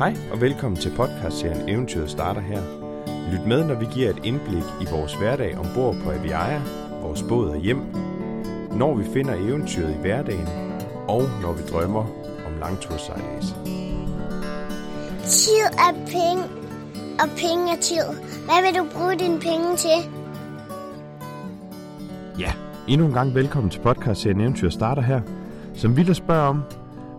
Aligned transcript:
Hej 0.00 0.16
og 0.32 0.40
velkommen 0.40 0.80
til 0.80 0.92
podcastserien 0.96 1.68
Eventyret 1.68 2.10
starter 2.10 2.40
her. 2.40 2.62
Lyt 3.32 3.46
med, 3.46 3.64
når 3.64 3.74
vi 3.74 3.86
giver 3.92 4.10
et 4.10 4.20
indblik 4.24 4.62
i 4.80 4.86
vores 4.90 5.14
hverdag 5.14 5.58
ombord 5.58 5.96
på 6.04 6.10
Aviaja, 6.10 6.62
vores 7.02 7.22
båd 7.22 7.48
og 7.48 7.56
hjem, 7.56 7.78
når 8.72 8.94
vi 8.94 9.04
finder 9.12 9.34
eventyret 9.34 9.94
i 9.94 10.00
hverdagen, 10.00 10.48
og 11.08 11.22
når 11.42 11.52
vi 11.52 11.62
drømmer 11.62 12.00
om 12.46 12.52
langturssejlads. 12.60 13.46
Tid 15.28 15.64
er 15.72 15.92
penge, 15.92 16.42
og 17.22 17.28
penge 17.36 17.72
er 17.72 17.80
tid. 17.80 18.06
Hvad 18.44 18.62
vil 18.62 18.80
du 18.80 18.86
bruge 18.98 19.18
dine 19.18 19.40
penge 19.40 19.76
til? 19.76 19.98
Ja, 22.38 22.52
endnu 22.88 23.06
en 23.06 23.12
gang 23.12 23.34
velkommen 23.34 23.70
til 23.70 23.80
podcastserien 23.80 24.40
Eventyret 24.40 24.72
starter 24.72 25.02
her, 25.02 25.20
som 25.74 25.96
vi 25.96 26.02
der 26.02 26.12
spørger 26.12 26.48
om, 26.48 26.62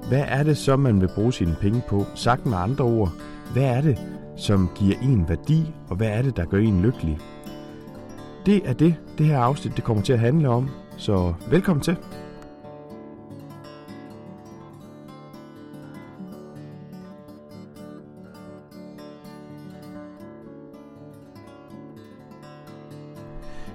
hvad 0.08 0.24
er 0.28 0.44
det 0.44 0.58
så, 0.58 0.76
man 0.76 1.02
vil 1.02 1.10
bruge 1.16 1.34
sine 1.34 1.56
penge 1.62 1.82
på? 1.90 2.06
Sagt 2.16 2.46
med 2.46 2.58
andre 2.58 2.86
ord, 2.86 3.12
hvad 3.54 3.64
er 3.64 3.82
det, 3.82 3.98
som 4.38 4.70
giver 4.76 4.96
en 5.02 5.30
værdi, 5.30 5.74
og 5.90 5.96
hvad 5.96 6.08
er 6.08 6.22
det, 6.22 6.38
der 6.38 6.46
gør 6.46 6.58
en 6.58 6.82
lykkelig? 6.82 7.18
Det 8.46 8.70
er 8.70 8.74
det, 8.74 8.96
det 9.18 9.26
her 9.26 9.40
afsnit 9.40 9.76
det 9.76 9.84
kommer 9.84 10.04
til 10.04 10.14
at 10.14 10.20
handle 10.20 10.50
om, 10.50 10.70
så 10.98 11.34
velkommen 11.50 11.84
til. 11.84 11.98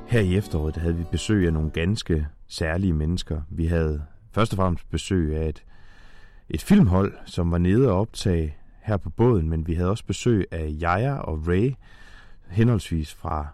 Her 0.07 0.21
i 0.21 0.37
efteråret 0.37 0.77
havde 0.77 0.97
vi 0.97 1.05
besøg 1.11 1.47
af 1.47 1.52
nogle 1.52 1.71
ganske 1.71 2.27
særlige 2.49 2.93
mennesker. 2.93 3.41
Vi 3.51 3.66
havde 3.66 4.02
først 4.33 4.52
og 4.52 4.57
fremmest 4.57 4.91
besøg 4.91 5.37
af 5.37 5.49
et, 5.49 5.65
et 6.51 6.63
filmhold, 6.63 7.15
som 7.25 7.51
var 7.51 7.59
nede 7.59 7.91
og 7.91 8.01
optage 8.01 8.57
her 8.83 8.97
på 8.97 9.11
båden, 9.11 9.49
men 9.49 9.67
vi 9.67 9.75
havde 9.75 9.91
også 9.91 10.05
besøg 10.05 10.47
af 10.51 10.77
Jaja 10.81 11.15
og 11.15 11.49
Ray, 11.49 11.73
henholdsvis 12.49 13.15
fra 13.15 13.47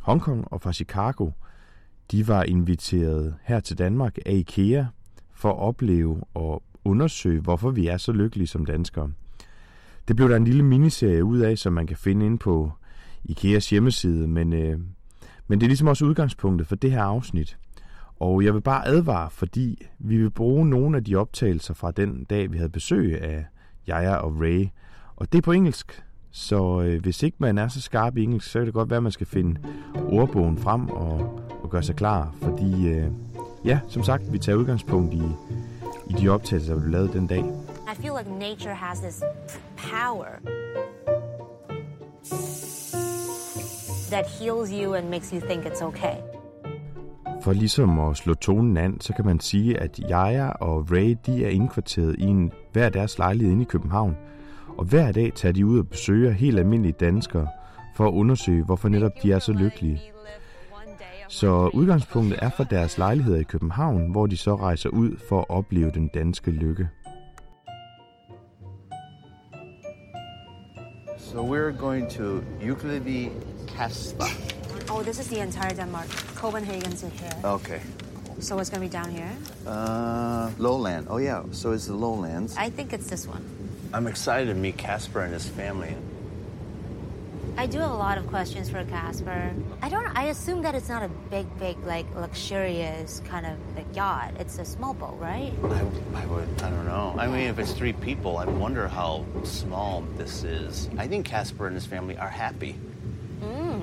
Hongkong 0.00 0.52
og 0.52 0.62
fra 0.62 0.72
Chicago. 0.72 1.30
De 2.10 2.28
var 2.28 2.42
inviteret 2.42 3.34
her 3.42 3.60
til 3.60 3.78
Danmark 3.78 4.18
af 4.26 4.32
IKEA 4.32 4.84
for 5.34 5.50
at 5.50 5.58
opleve 5.58 6.24
og 6.34 6.62
undersøge, 6.84 7.40
hvorfor 7.40 7.70
vi 7.70 7.86
er 7.86 7.96
så 7.96 8.12
lykkelige 8.12 8.46
som 8.46 8.66
danskere. 8.66 9.12
Det 10.08 10.16
blev 10.16 10.28
der 10.28 10.36
en 10.36 10.44
lille 10.44 10.62
miniserie 10.62 11.24
ud 11.24 11.38
af, 11.38 11.58
som 11.58 11.72
man 11.72 11.86
kan 11.86 11.96
finde 11.96 12.26
ind 12.26 12.38
på 12.38 12.72
IKEAs 13.24 13.70
hjemmeside, 13.70 14.28
men, 14.28 14.52
øh, 14.52 14.78
men 15.48 15.60
det 15.60 15.66
er 15.66 15.68
ligesom 15.68 15.88
også 15.88 16.04
udgangspunktet 16.04 16.68
for 16.68 16.76
det 16.76 16.90
her 16.90 17.02
afsnit. 17.02 17.58
Og 18.20 18.44
jeg 18.44 18.54
vil 18.54 18.60
bare 18.60 18.86
advare, 18.86 19.30
fordi 19.30 19.86
vi 19.98 20.16
vil 20.16 20.30
bruge 20.30 20.68
nogle 20.68 20.96
af 20.96 21.04
de 21.04 21.16
optagelser 21.16 21.74
fra 21.74 21.90
den 21.90 22.24
dag, 22.24 22.52
vi 22.52 22.56
havde 22.56 22.70
besøg 22.70 23.22
af 23.22 23.46
Jaja 23.86 24.16
og 24.16 24.40
Ray. 24.40 24.66
Og 25.16 25.32
det 25.32 25.38
er 25.38 25.42
på 25.42 25.52
engelsk, 25.52 26.04
så 26.30 26.80
øh, 26.80 27.02
hvis 27.02 27.22
ikke 27.22 27.36
man 27.40 27.58
er 27.58 27.68
så 27.68 27.80
skarp 27.80 28.16
i 28.16 28.22
engelsk, 28.22 28.50
så 28.50 28.58
kan 28.58 28.66
det 28.66 28.74
godt 28.74 28.90
være, 28.90 28.96
at 28.96 29.02
man 29.02 29.12
skal 29.12 29.26
finde 29.26 29.60
ordbogen 29.94 30.58
frem 30.58 30.88
og, 30.88 31.40
og 31.62 31.70
gøre 31.70 31.82
sig 31.82 31.96
klar. 31.96 32.34
Fordi, 32.42 32.88
øh, 32.88 33.10
ja, 33.64 33.80
som 33.88 34.02
sagt, 34.02 34.32
vi 34.32 34.38
tager 34.38 34.56
udgangspunkt 34.56 35.14
i, 35.14 35.22
i 36.10 36.12
de 36.12 36.28
optagelser, 36.28 36.74
der 36.74 36.80
blev 36.80 36.92
lavet 36.92 37.12
den 37.12 37.26
dag. 37.26 37.44
I 37.92 38.02
feel 38.02 38.12
like 38.18 38.30
nature 38.30 38.74
has 38.74 39.00
this 39.00 39.22
power 39.76 40.40
that 44.10 44.26
heals 44.40 44.70
you 44.70 44.94
and 44.94 45.10
makes 45.10 45.30
you 45.30 45.40
think 45.40 45.64
it's 45.64 45.82
okay. 45.82 46.35
For 47.46 47.52
ligesom 47.52 47.98
at 47.98 48.16
slå 48.16 48.34
tonen 48.34 48.76
an, 48.76 49.00
så 49.00 49.12
kan 49.12 49.24
man 49.24 49.40
sige, 49.40 49.80
at 49.80 50.00
Jaja 50.08 50.48
og 50.48 50.86
Ray 50.90 51.16
de 51.26 51.44
er 51.44 51.48
indkvarteret 51.48 52.16
i 52.18 52.22
en 52.22 52.52
hver 52.72 52.88
deres 52.88 53.18
lejlighed 53.18 53.52
inde 53.52 53.62
i 53.62 53.66
København. 53.70 54.16
Og 54.78 54.84
hver 54.84 55.12
dag 55.12 55.32
tager 55.34 55.52
de 55.52 55.66
ud 55.66 55.78
og 55.78 55.88
besøger 55.88 56.30
helt 56.30 56.58
almindelige 56.58 56.94
danskere 57.00 57.48
for 57.96 58.06
at 58.06 58.12
undersøge, 58.12 58.64
hvorfor 58.64 58.88
netop 58.88 59.12
de 59.22 59.32
er 59.32 59.38
så 59.38 59.52
lykkelige. 59.52 60.00
Så 61.28 61.70
udgangspunktet 61.74 62.38
er 62.42 62.50
for 62.50 62.64
deres 62.64 62.98
lejligheder 62.98 63.38
i 63.38 63.42
København, 63.42 64.10
hvor 64.10 64.26
de 64.26 64.36
så 64.36 64.56
rejser 64.56 64.88
ud 64.88 65.16
for 65.28 65.38
at 65.40 65.46
opleve 65.48 65.90
den 65.90 66.08
danske 66.08 66.50
lykke. 66.50 66.88
So 71.18 71.54
we're 71.54 71.78
going 71.78 72.10
to 72.10 72.24
Euclid 72.62 73.28
Kasba. 73.68 74.55
Oh, 74.88 75.02
this 75.02 75.18
is 75.18 75.28
the 75.28 75.40
entire 75.40 75.74
Denmark. 75.74 76.08
Copenhagen's 76.36 77.02
in 77.02 77.10
here. 77.10 77.32
Okay. 77.44 77.80
So 78.38 78.56
what's 78.56 78.70
gonna 78.70 78.82
be 78.82 78.88
down 78.88 79.10
here. 79.10 79.30
Uh, 79.66 80.50
lowland. 80.58 81.08
Oh 81.10 81.18
yeah. 81.18 81.42
So 81.50 81.72
it's 81.72 81.86
the 81.86 81.94
lowlands. 81.94 82.54
I 82.56 82.70
think 82.70 82.92
it's 82.92 83.08
this 83.08 83.26
one. 83.26 83.44
I'm 83.92 84.06
excited 84.06 84.46
to 84.48 84.54
meet 84.54 84.76
Casper 84.76 85.22
and 85.22 85.32
his 85.32 85.48
family. 85.48 85.94
I 87.58 87.66
do 87.66 87.78
have 87.78 87.90
a 87.90 87.96
lot 87.96 88.18
of 88.18 88.26
questions 88.26 88.68
for 88.68 88.84
Casper. 88.84 89.50
I 89.80 89.88
don't. 89.88 90.06
I 90.14 90.24
assume 90.24 90.60
that 90.62 90.74
it's 90.74 90.90
not 90.90 91.02
a 91.02 91.08
big, 91.30 91.46
big, 91.58 91.78
like 91.86 92.04
luxurious 92.14 93.22
kind 93.24 93.46
of 93.46 93.56
like 93.74 93.86
yacht. 93.96 94.34
It's 94.38 94.58
a 94.58 94.64
small 94.64 94.92
boat, 94.92 95.16
right? 95.18 95.52
I, 95.64 95.80
I 96.14 96.26
would, 96.26 96.48
I 96.62 96.68
don't 96.68 96.84
know. 96.86 97.14
I 97.18 97.26
mean, 97.26 97.48
if 97.48 97.58
it's 97.58 97.72
three 97.72 97.94
people, 97.94 98.36
I 98.36 98.44
wonder 98.44 98.86
how 98.86 99.24
small 99.44 100.04
this 100.18 100.44
is. 100.44 100.90
I 100.98 101.08
think 101.08 101.24
Casper 101.24 101.66
and 101.66 101.74
his 101.74 101.86
family 101.86 102.18
are 102.18 102.28
happy. 102.28 102.76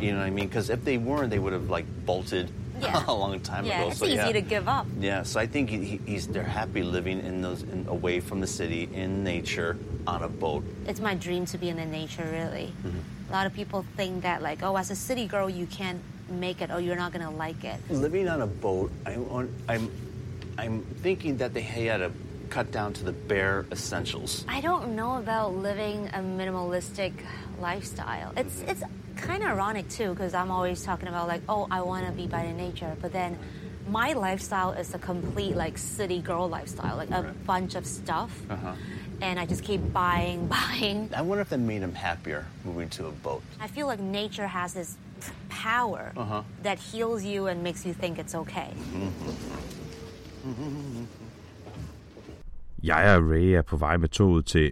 You 0.04 0.12
know 0.12 0.20
what 0.20 0.28
I 0.28 0.32
mean? 0.32 0.48
Because 0.48 0.70
if 0.70 0.84
they 0.84 0.98
weren't, 0.98 1.30
they 1.30 1.40
would 1.40 1.54
have 1.54 1.70
like 1.70 1.86
bolted 2.06 2.52
Yeah. 2.82 3.06
a 3.08 3.14
long 3.14 3.40
time 3.40 3.66
yeah, 3.66 3.80
ago. 3.80 3.90
it's 3.92 4.00
so 4.00 4.06
easy 4.06 4.16
yeah. 4.16 4.32
to 4.34 4.42
give 4.42 4.68
up. 4.68 4.86
Yeah, 5.00 5.24
so 5.24 5.40
I 5.40 5.48
think 5.48 5.70
he, 5.70 5.86
he- 5.86 6.02
he's 6.06 6.28
they're 6.28 6.44
happy 6.44 6.84
living 6.84 7.20
in 7.24 7.42
those 7.42 7.64
in, 7.64 7.86
away 7.88 8.20
from 8.20 8.42
the 8.42 8.48
city 8.48 8.90
in 8.92 9.24
nature 9.24 9.78
on 10.06 10.24
a 10.24 10.28
boat. 10.28 10.66
It's 10.86 11.00
my 11.00 11.16
dream 11.16 11.46
to 11.46 11.58
be 11.58 11.70
in 11.70 11.78
the 11.78 11.86
nature. 11.86 12.28
Really, 12.30 12.74
mm-hmm. 12.84 13.30
a 13.30 13.32
lot 13.32 13.46
of 13.46 13.54
people 13.54 13.86
think 13.96 14.24
that 14.24 14.42
like, 14.42 14.64
oh, 14.64 14.76
as 14.76 14.92
a 14.92 14.96
city 14.96 15.28
girl, 15.28 15.50
you 15.50 15.66
can't 15.68 16.02
make 16.30 16.62
it, 16.62 16.72
or 16.72 16.82
you're 16.82 16.98
not 16.98 17.14
gonna 17.14 17.32
like 17.32 17.64
it. 17.64 17.80
Living 17.90 18.28
on 18.28 18.42
a 18.42 18.48
boat, 18.48 18.92
I, 19.06 19.16
want- 19.18 19.52
I'm 19.70 19.90
I'm 20.58 20.82
thinking 20.82 21.38
that 21.38 21.54
they 21.54 21.62
had 21.62 21.98
to 22.00 22.12
cut 22.50 22.72
down 22.72 22.92
to 22.94 23.04
the 23.06 23.14
bare 23.14 23.66
essentials. 23.72 24.46
I 24.50 24.60
don't 24.62 24.96
know 24.96 25.18
about 25.18 25.56
living 25.56 26.10
a 26.14 26.20
minimalistic 26.20 27.14
lifestyle. 27.62 28.34
It's 28.38 28.62
it's 28.62 28.84
kind 29.16 29.44
of 29.44 29.50
ironic 29.50 29.90
too 29.90 30.10
because 30.10 30.34
I'm 30.34 30.52
always 30.52 30.84
talking 30.84 31.08
about 31.08 31.28
like, 31.28 31.42
oh, 31.48 31.68
I 31.72 31.82
want 31.82 32.06
to 32.08 32.12
be 32.12 32.28
by 32.28 32.44
the 32.46 32.54
nature, 32.54 32.96
but 33.02 33.12
then 33.12 33.38
my 33.88 34.14
lifestyle 34.14 34.72
is 34.72 34.94
a 34.94 35.00
complete 35.00 35.56
like 35.56 35.78
city 35.78 36.20
girl 36.22 36.48
lifestyle, 36.50 36.96
like 36.98 37.12
a 37.12 37.34
bunch 37.46 37.76
of 37.76 37.86
stuff, 37.86 38.32
and 39.22 39.40
I 39.40 39.46
just 39.46 39.64
keep 39.64 39.82
buying, 39.94 40.48
buying. 40.58 41.10
I 41.16 41.22
wonder 41.22 41.42
if 41.42 41.50
that 41.50 41.60
made 41.60 41.82
him 41.82 41.96
happier 41.96 42.46
moving 42.66 42.90
to 42.90 43.08
a 43.08 43.12
boat. 43.12 43.44
I 43.60 43.68
feel 43.68 43.88
like 43.88 44.00
nature 44.00 44.48
has 44.48 44.74
this 44.74 44.98
power 45.50 46.12
that 46.64 46.80
heals 46.80 47.24
you 47.24 47.48
and 47.48 47.64
makes 47.64 47.86
you 47.86 47.94
think 47.94 48.20
it's 48.20 48.36
okay. 48.36 48.74
Jeg 52.84 53.16
og 53.16 53.30
Ray 53.30 53.54
er 53.54 53.62
på 53.62 53.78
vej 53.78 53.98
med 53.98 54.10
toget 54.10 54.46
til 54.46 54.72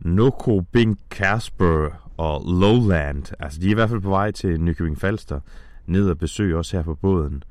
Nokobing 0.00 0.98
Kasper 1.10 2.07
og 2.18 2.44
Lowland. 2.60 3.32
Altså, 3.40 3.60
de 3.60 3.66
er 3.66 3.70
i 3.70 3.74
hvert 3.74 3.88
fald 3.88 4.00
på 4.00 4.08
vej 4.08 4.30
til 4.30 4.60
Nykøbing 4.60 4.98
Falster, 4.98 5.40
ned 5.86 6.10
og 6.10 6.18
besøge 6.18 6.56
os 6.56 6.70
her 6.70 6.82
på 6.82 6.94
båden. 6.94 7.42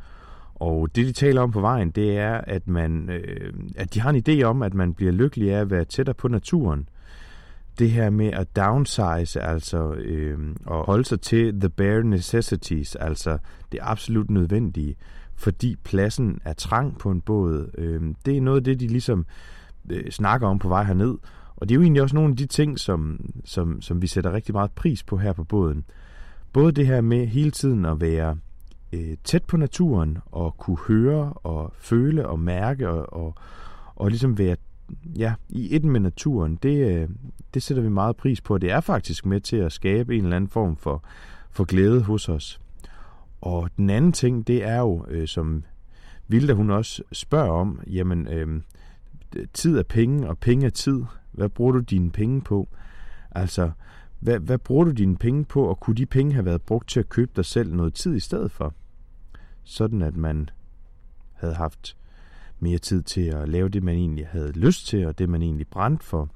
Og 0.56 0.96
det, 0.96 1.08
de 1.08 1.12
taler 1.12 1.42
om 1.42 1.52
på 1.52 1.62
vejen, 1.62 1.92
det 1.92 2.18
er, 2.18 2.42
at, 2.48 2.68
man, 2.68 3.10
øh, 3.10 3.54
at 3.76 3.94
de 3.94 4.00
har 4.00 4.10
en 4.10 4.24
idé 4.28 4.44
om, 4.44 4.62
at 4.62 4.74
man 4.74 4.94
bliver 4.94 5.12
lykkelig 5.12 5.54
af 5.54 5.62
at 5.62 5.72
være 5.72 5.86
tættere 5.86 6.14
på 6.14 6.28
naturen. 6.28 6.90
Det 7.80 7.92
her 7.92 8.10
med 8.10 8.28
at 8.28 8.56
downsize, 8.56 9.42
altså 9.42 9.94
øh, 9.94 10.40
at 10.72 10.86
holde 10.86 11.06
sig 11.06 11.22
til 11.22 11.60
the 11.60 11.70
bare 11.70 12.04
necessities, 12.04 12.96
altså 12.96 13.38
det 13.72 13.80
absolut 13.82 14.30
nødvendige, 14.30 14.96
fordi 15.36 15.76
pladsen 15.84 16.40
er 16.46 16.54
trang 16.54 16.98
på 16.98 17.12
en 17.12 17.22
båd. 17.22 17.72
Øh, 17.78 18.02
det 18.26 18.38
er 18.38 18.42
noget 18.42 18.58
af 18.58 18.64
det, 18.64 18.80
de 18.80 18.88
ligesom 18.88 19.26
øh, 19.90 20.12
snakker 20.12 20.48
om 20.48 20.60
på 20.60 20.68
vej 20.68 20.84
herned. 20.84 21.16
Og 21.58 21.70
det 21.70 21.76
er 21.76 21.78
jo 21.78 21.82
egentlig 21.82 22.02
også 22.02 22.16
nogle 22.16 22.32
af 22.32 22.38
de 22.38 22.46
ting, 22.46 22.80
som, 22.80 23.20
som, 23.46 23.82
som 23.82 24.02
vi 24.02 24.08
sætter 24.08 24.34
rigtig 24.34 24.54
meget 24.54 24.72
pris 24.72 25.04
på 25.04 25.18
her 25.18 25.34
på 25.34 25.44
båden. 25.44 25.86
Både 26.54 26.72
det 26.72 26.88
her 26.88 27.02
med 27.02 27.28
hele 27.28 27.52
tiden 27.52 27.86
at 27.86 28.02
være 28.02 28.38
øh, 28.94 29.18
tæt 29.24 29.44
på 29.44 29.58
naturen 29.58 30.18
og 30.26 30.58
kunne 30.58 30.78
høre 30.88 31.34
og 31.34 31.74
føle 31.80 32.28
og 32.28 32.40
mærke 32.40 32.90
og, 32.90 33.24
og, 33.24 33.36
og 33.96 34.10
ligesom 34.10 34.38
være 34.38 34.56
ja, 35.18 35.34
i 35.50 35.76
et 35.76 35.84
med 35.84 36.00
naturen, 36.00 36.56
det, 36.64 36.96
øh, 36.96 37.10
det 37.54 37.64
sætter 37.64 37.84
vi 37.84 37.90
meget 37.90 38.16
pris 38.16 38.42
på. 38.42 38.58
Det 38.58 38.72
er 38.72 38.82
faktisk 38.82 39.26
med 39.26 39.42
til 39.42 39.58
at 39.58 39.72
skabe 39.72 40.18
en 40.18 40.24
eller 40.24 40.36
anden 40.36 40.50
form 40.50 40.78
for, 40.78 41.04
for 41.52 41.64
glæde 41.64 42.02
hos 42.02 42.30
os. 42.30 42.60
Og 43.42 43.70
den 43.78 43.90
anden 43.90 44.12
ting, 44.12 44.48
det 44.48 44.64
er 44.64 44.80
jo, 44.80 45.06
øh, 45.10 45.28
som 45.28 45.64
Vilda 46.28 46.54
hun 46.54 46.70
også 46.70 47.04
spørger 47.12 47.52
om, 47.52 47.82
jamen, 47.88 48.28
øh, 48.28 48.62
tid 49.54 49.78
er 49.78 49.84
penge, 49.84 50.30
og 50.30 50.38
penge 50.38 50.66
er 50.66 50.70
tid. 50.70 51.04
Hvad 51.32 51.50
bruger 51.50 51.72
du 51.72 51.80
dine 51.80 52.12
penge 52.12 52.42
på? 52.42 52.68
Altså, 53.32 53.72
hvad, 54.20 54.40
hvad 54.40 54.58
bruger 54.58 54.86
du 54.86 54.92
dine 54.92 55.18
penge 55.18 55.46
på, 55.46 55.66
og 55.66 55.80
kunne 55.80 55.96
de 55.96 56.06
penge 56.06 56.34
have 56.34 56.46
været 56.46 56.62
brugt 56.62 56.90
til 56.90 57.00
at 57.00 57.10
købe 57.10 57.32
dig 57.36 57.46
selv 57.46 57.74
noget 57.74 57.94
tid 57.94 58.16
i 58.16 58.20
stedet 58.20 58.52
for? 58.52 58.74
Sådan 59.64 60.02
at 60.02 60.16
man 60.16 60.50
havde 61.34 61.56
haft 61.56 61.98
mere 62.60 62.78
tid 62.78 63.02
til 63.02 63.22
at 63.22 63.50
lave 63.50 63.70
det, 63.70 63.84
man 63.84 63.96
egentlig 63.96 64.28
havde 64.28 64.52
lyst 64.52 64.88
til, 64.88 65.08
og 65.08 65.20
det, 65.20 65.30
man 65.30 65.42
egentlig 65.42 65.68
brændte 65.68 66.06
for. 66.06 66.30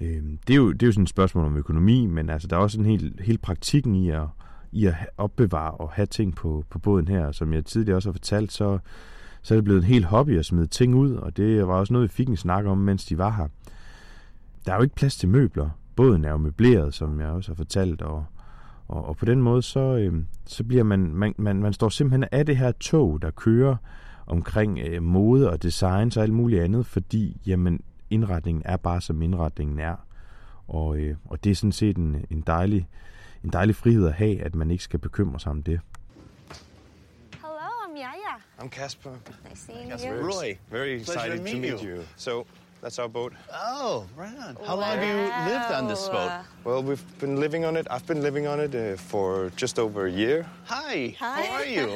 Øh, 0.00 0.22
det, 0.46 0.52
er 0.52 0.56
jo, 0.56 0.72
det 0.72 0.82
er 0.82 0.86
jo 0.86 0.92
sådan 0.92 1.02
et 1.02 1.08
spørgsmål 1.08 1.44
om 1.44 1.56
økonomi, 1.56 2.06
men 2.06 2.30
altså, 2.30 2.48
der 2.48 2.56
er 2.56 2.60
også 2.60 2.80
en 2.80 2.86
hel, 2.86 3.20
hele 3.20 3.38
praktikken 3.38 3.94
i 3.94 4.10
at, 4.10 4.26
i 4.72 4.86
at 4.86 4.94
opbevare 5.16 5.70
og 5.70 5.90
have 5.90 6.06
ting 6.06 6.36
på, 6.36 6.64
på 6.70 6.78
båden 6.78 7.08
her. 7.08 7.32
Som 7.32 7.52
jeg 7.52 7.64
tidligere 7.64 7.96
også 7.96 8.08
har 8.08 8.12
fortalt, 8.12 8.52
så, 8.52 8.78
så 9.42 9.54
er 9.54 9.56
det 9.56 9.64
blevet 9.64 9.78
en 9.78 9.86
helt 9.86 10.04
hobby 10.04 10.38
at 10.38 10.46
smide 10.46 10.66
ting 10.66 10.94
ud, 10.94 11.14
og 11.14 11.36
det 11.36 11.66
var 11.66 11.74
også 11.74 11.92
noget, 11.92 12.10
vi 12.10 12.14
fik 12.14 12.28
en 12.28 12.36
snak 12.36 12.66
om, 12.66 12.78
mens 12.78 13.04
de 13.04 13.18
var 13.18 13.30
her. 13.30 13.48
Der 14.66 14.72
er 14.72 14.76
jo 14.76 14.82
ikke 14.82 14.94
plads 14.94 15.16
til 15.16 15.28
møbler. 15.28 15.70
Båden 15.96 16.24
er 16.24 16.30
jo 16.30 16.36
møbleret, 16.36 16.94
som 16.94 17.20
jeg 17.20 17.28
også 17.28 17.50
har 17.50 17.56
fortalt, 17.56 18.02
og, 18.02 18.24
og, 18.88 19.08
og 19.08 19.16
på 19.16 19.24
den 19.24 19.42
måde, 19.42 19.62
så, 19.62 19.80
øh, 19.80 20.24
så 20.46 20.64
bliver 20.64 20.84
man, 20.84 21.00
man, 21.14 21.34
man, 21.38 21.56
man 21.56 21.72
står 21.72 21.88
simpelthen 21.88 22.28
af 22.32 22.46
det 22.46 22.56
her 22.56 22.72
tog, 22.72 23.22
der 23.22 23.30
kører 23.30 23.76
omkring 24.26 24.78
øh, 24.78 25.02
mode 25.02 25.50
og 25.50 25.62
design 25.62 26.12
og 26.16 26.22
alt 26.22 26.32
muligt 26.32 26.62
andet, 26.62 26.86
fordi 26.86 27.40
jamen, 27.46 27.80
indretningen 28.10 28.62
er 28.66 28.76
bare, 28.76 29.00
som 29.00 29.22
indretningen 29.22 29.78
er. 29.78 29.96
Og, 30.68 30.98
øh, 30.98 31.16
og 31.24 31.44
det 31.44 31.50
er 31.50 31.54
sådan 31.54 31.72
set 31.72 31.96
en, 31.96 32.24
en, 32.30 32.40
dejlig, 32.46 32.88
en 33.44 33.50
dejlig 33.50 33.74
frihed 33.74 34.06
at 34.06 34.12
have, 34.12 34.42
at 34.42 34.54
man 34.54 34.70
ikke 34.70 34.84
skal 34.84 34.98
bekymre 34.98 35.40
sig 35.40 35.52
om 35.52 35.62
det. 35.62 35.80
Hello, 38.60 38.66
I'm 38.66 38.68
Casper. 38.68 39.16
Nice 39.48 39.60
seeing 39.66 39.88
Casper. 39.88 40.16
you. 40.16 40.20
Roy, 40.20 40.58
very 40.70 41.00
Pleasure 41.00 41.12
excited 41.18 41.32
to 41.32 41.38
to 41.38 41.42
meet 41.44 41.72
meet 41.72 41.82
you. 41.82 41.88
you. 41.96 42.04
So 42.16 42.44
that's 42.82 42.98
our 42.98 43.08
boat. 43.08 43.32
Oh, 43.52 44.06
right 44.16 44.36
on. 44.38 44.56
How 44.66 44.76
long 44.76 44.98
have 44.98 45.02
you 45.02 45.16
lived 45.50 45.72
on 45.72 45.88
this 45.88 46.06
boat? 46.08 46.44
Well, 46.64 46.82
we've 46.82 47.02
been 47.18 47.40
living 47.40 47.64
on 47.64 47.76
it. 47.76 47.86
I've 47.90 48.06
been 48.06 48.20
living 48.22 48.46
on 48.46 48.60
it 48.60 48.74
uh, 48.74 48.96
for 48.96 49.50
just 49.56 49.78
over 49.78 50.06
a 50.06 50.10
year. 50.12 50.44
Hi. 50.66 51.14
Hi. 51.18 51.42
How 51.42 51.54
are 51.54 51.64
you? 51.64 51.88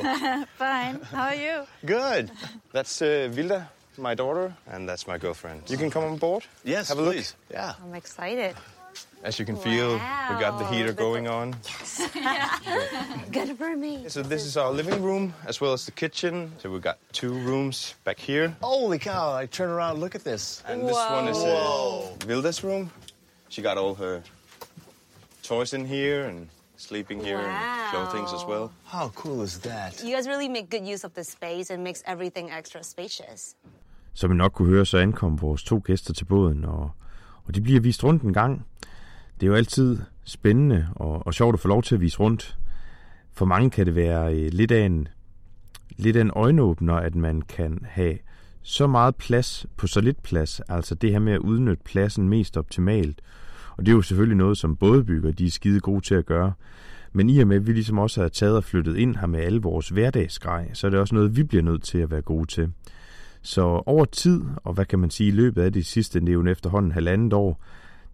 Fine. 0.58 1.00
How 1.12 1.24
are 1.28 1.34
you? 1.34 1.66
Good. 1.84 2.30
That's 2.72 3.02
uh, 3.02 3.28
Vilda, 3.30 3.68
my 3.98 4.14
daughter, 4.14 4.54
and 4.66 4.88
that's 4.88 5.06
my 5.06 5.18
girlfriend. 5.18 5.68
You 5.68 5.76
can 5.76 5.90
come 5.90 6.04
on 6.04 6.16
board. 6.16 6.44
Yes, 6.64 6.88
Have 6.88 6.98
a 6.98 7.02
look. 7.02 7.16
Yeah. 7.50 7.74
I'm 7.84 7.94
excited. 7.94 8.56
As 9.24 9.38
you 9.38 9.46
can 9.46 9.56
feel, 9.56 9.92
we 9.94 10.34
got 10.38 10.58
the 10.58 10.66
heater 10.66 10.92
going 10.92 11.26
on. 11.28 11.54
Yes. 11.64 12.08
Good 13.32 13.56
for 13.56 13.74
me. 13.76 14.04
So 14.08 14.22
this 14.22 14.44
is 14.44 14.56
our 14.56 14.70
living 14.70 15.02
room 15.02 15.32
as 15.46 15.60
well 15.62 15.72
as 15.72 15.84
the 15.86 15.92
kitchen. 15.92 16.52
So 16.58 16.70
we've 16.70 16.82
got 16.82 16.98
two 17.12 17.32
rooms 17.32 17.94
back 18.04 18.18
here, 18.18 18.54
Holy 18.60 18.98
cow! 18.98 19.32
I 19.42 19.46
turn 19.46 19.70
around 19.70 19.98
look 20.00 20.14
at 20.14 20.24
this. 20.24 20.62
and 20.68 20.86
this 20.88 20.96
one 21.10 21.28
is 21.28 21.38
uh, 21.38 22.26
Vilda's 22.28 22.62
room. 22.62 22.90
She 23.48 23.62
got 23.62 23.78
all 23.78 23.94
her 23.94 24.22
toys 25.42 25.72
in 25.72 25.86
here 25.86 26.24
and 26.28 26.48
sleeping 26.76 27.24
here 27.24 27.38
and 27.38 27.90
clothing 27.90 28.24
as 28.34 28.44
well. 28.44 28.70
How 28.84 29.08
cool 29.14 29.42
is 29.42 29.58
that? 29.60 30.02
You 30.04 30.14
guys 30.14 30.28
really 30.28 30.48
make 30.48 30.68
good 30.70 30.86
use 30.94 31.04
of 31.06 31.14
the 31.14 31.24
space 31.24 31.70
and 31.74 31.82
makes 31.82 32.02
everything 32.06 32.50
extra 32.50 32.82
spacious. 32.84 33.54
Som 34.14 34.32
I 34.32 34.34
nok 34.34 34.52
kunne 34.52 34.68
høre, 34.68 34.86
så 34.86 34.98
ankom 34.98 35.40
vores 35.42 35.62
to 35.62 35.78
gæster 35.84 36.12
til 36.14 36.24
båden, 36.24 36.64
og, 36.64 36.90
og 37.46 37.54
de 37.54 37.60
bliver 37.60 37.80
vist 37.80 38.04
rundt 38.04 38.22
en 38.22 38.32
gang. 38.34 38.66
Det 39.40 39.46
er 39.46 39.50
jo 39.50 39.54
altid 39.54 39.98
spændende 40.24 40.88
og, 40.96 41.26
og 41.26 41.34
sjovt 41.34 41.54
at 41.54 41.60
få 41.60 41.68
lov 41.68 41.82
til 41.82 41.94
at 41.94 42.00
vise 42.00 42.20
rundt. 42.20 42.58
For 43.32 43.44
mange 43.44 43.70
kan 43.70 43.86
det 43.86 43.94
være 43.94 44.34
øh, 44.34 44.52
lidt, 44.52 44.70
af 44.70 44.86
en, 44.86 45.08
lidt 45.96 46.16
af 46.16 46.20
en 46.20 46.30
øjenåbner, 46.36 46.94
at 46.94 47.14
man 47.14 47.42
kan 47.42 47.78
have 47.84 48.18
så 48.62 48.86
meget 48.86 49.16
plads 49.16 49.66
på 49.76 49.86
så 49.86 50.00
lidt 50.00 50.22
plads. 50.22 50.60
Altså 50.60 50.94
det 50.94 51.10
her 51.10 51.18
med 51.18 51.32
at 51.32 51.38
udnytte 51.38 51.84
pladsen 51.84 52.28
mest 52.28 52.56
optimalt. 52.56 53.20
Og 53.76 53.86
det 53.86 53.92
er 53.92 53.96
jo 53.96 54.02
selvfølgelig 54.02 54.36
noget, 54.36 54.58
som 54.58 54.76
bådbygger 54.76 55.32
de 55.32 55.46
er 55.46 55.50
skide 55.50 55.80
gode 55.80 56.00
til 56.00 56.14
at 56.14 56.26
gøre. 56.26 56.52
Men 57.12 57.30
i 57.30 57.38
og 57.38 57.46
med, 57.46 57.56
at 57.56 57.66
vi 57.66 57.72
ligesom 57.72 57.98
også 57.98 58.20
har 58.20 58.28
taget 58.28 58.56
og 58.56 58.64
flyttet 58.64 58.96
ind 58.96 59.16
her 59.16 59.26
med 59.26 59.40
alle 59.40 59.60
vores 59.60 59.88
hverdagsgrej, 59.88 60.70
så 60.72 60.86
er 60.86 60.90
det 60.90 61.00
også 61.00 61.14
noget, 61.14 61.36
vi 61.36 61.42
bliver 61.42 61.62
nødt 61.62 61.82
til 61.82 61.98
at 61.98 62.10
være 62.10 62.22
gode 62.22 62.46
til. 62.46 62.72
Så 63.42 63.82
over 63.86 64.04
tid, 64.04 64.40
og 64.56 64.74
hvad 64.74 64.84
kan 64.84 64.98
man 64.98 65.10
sige, 65.10 65.28
i 65.28 65.30
løbet 65.30 65.62
af 65.62 65.72
de 65.72 65.84
sidste 65.84 66.20
nævn 66.20 66.48
efterhånden 66.48 66.92
halvandet 66.92 67.32
år, 67.32 67.60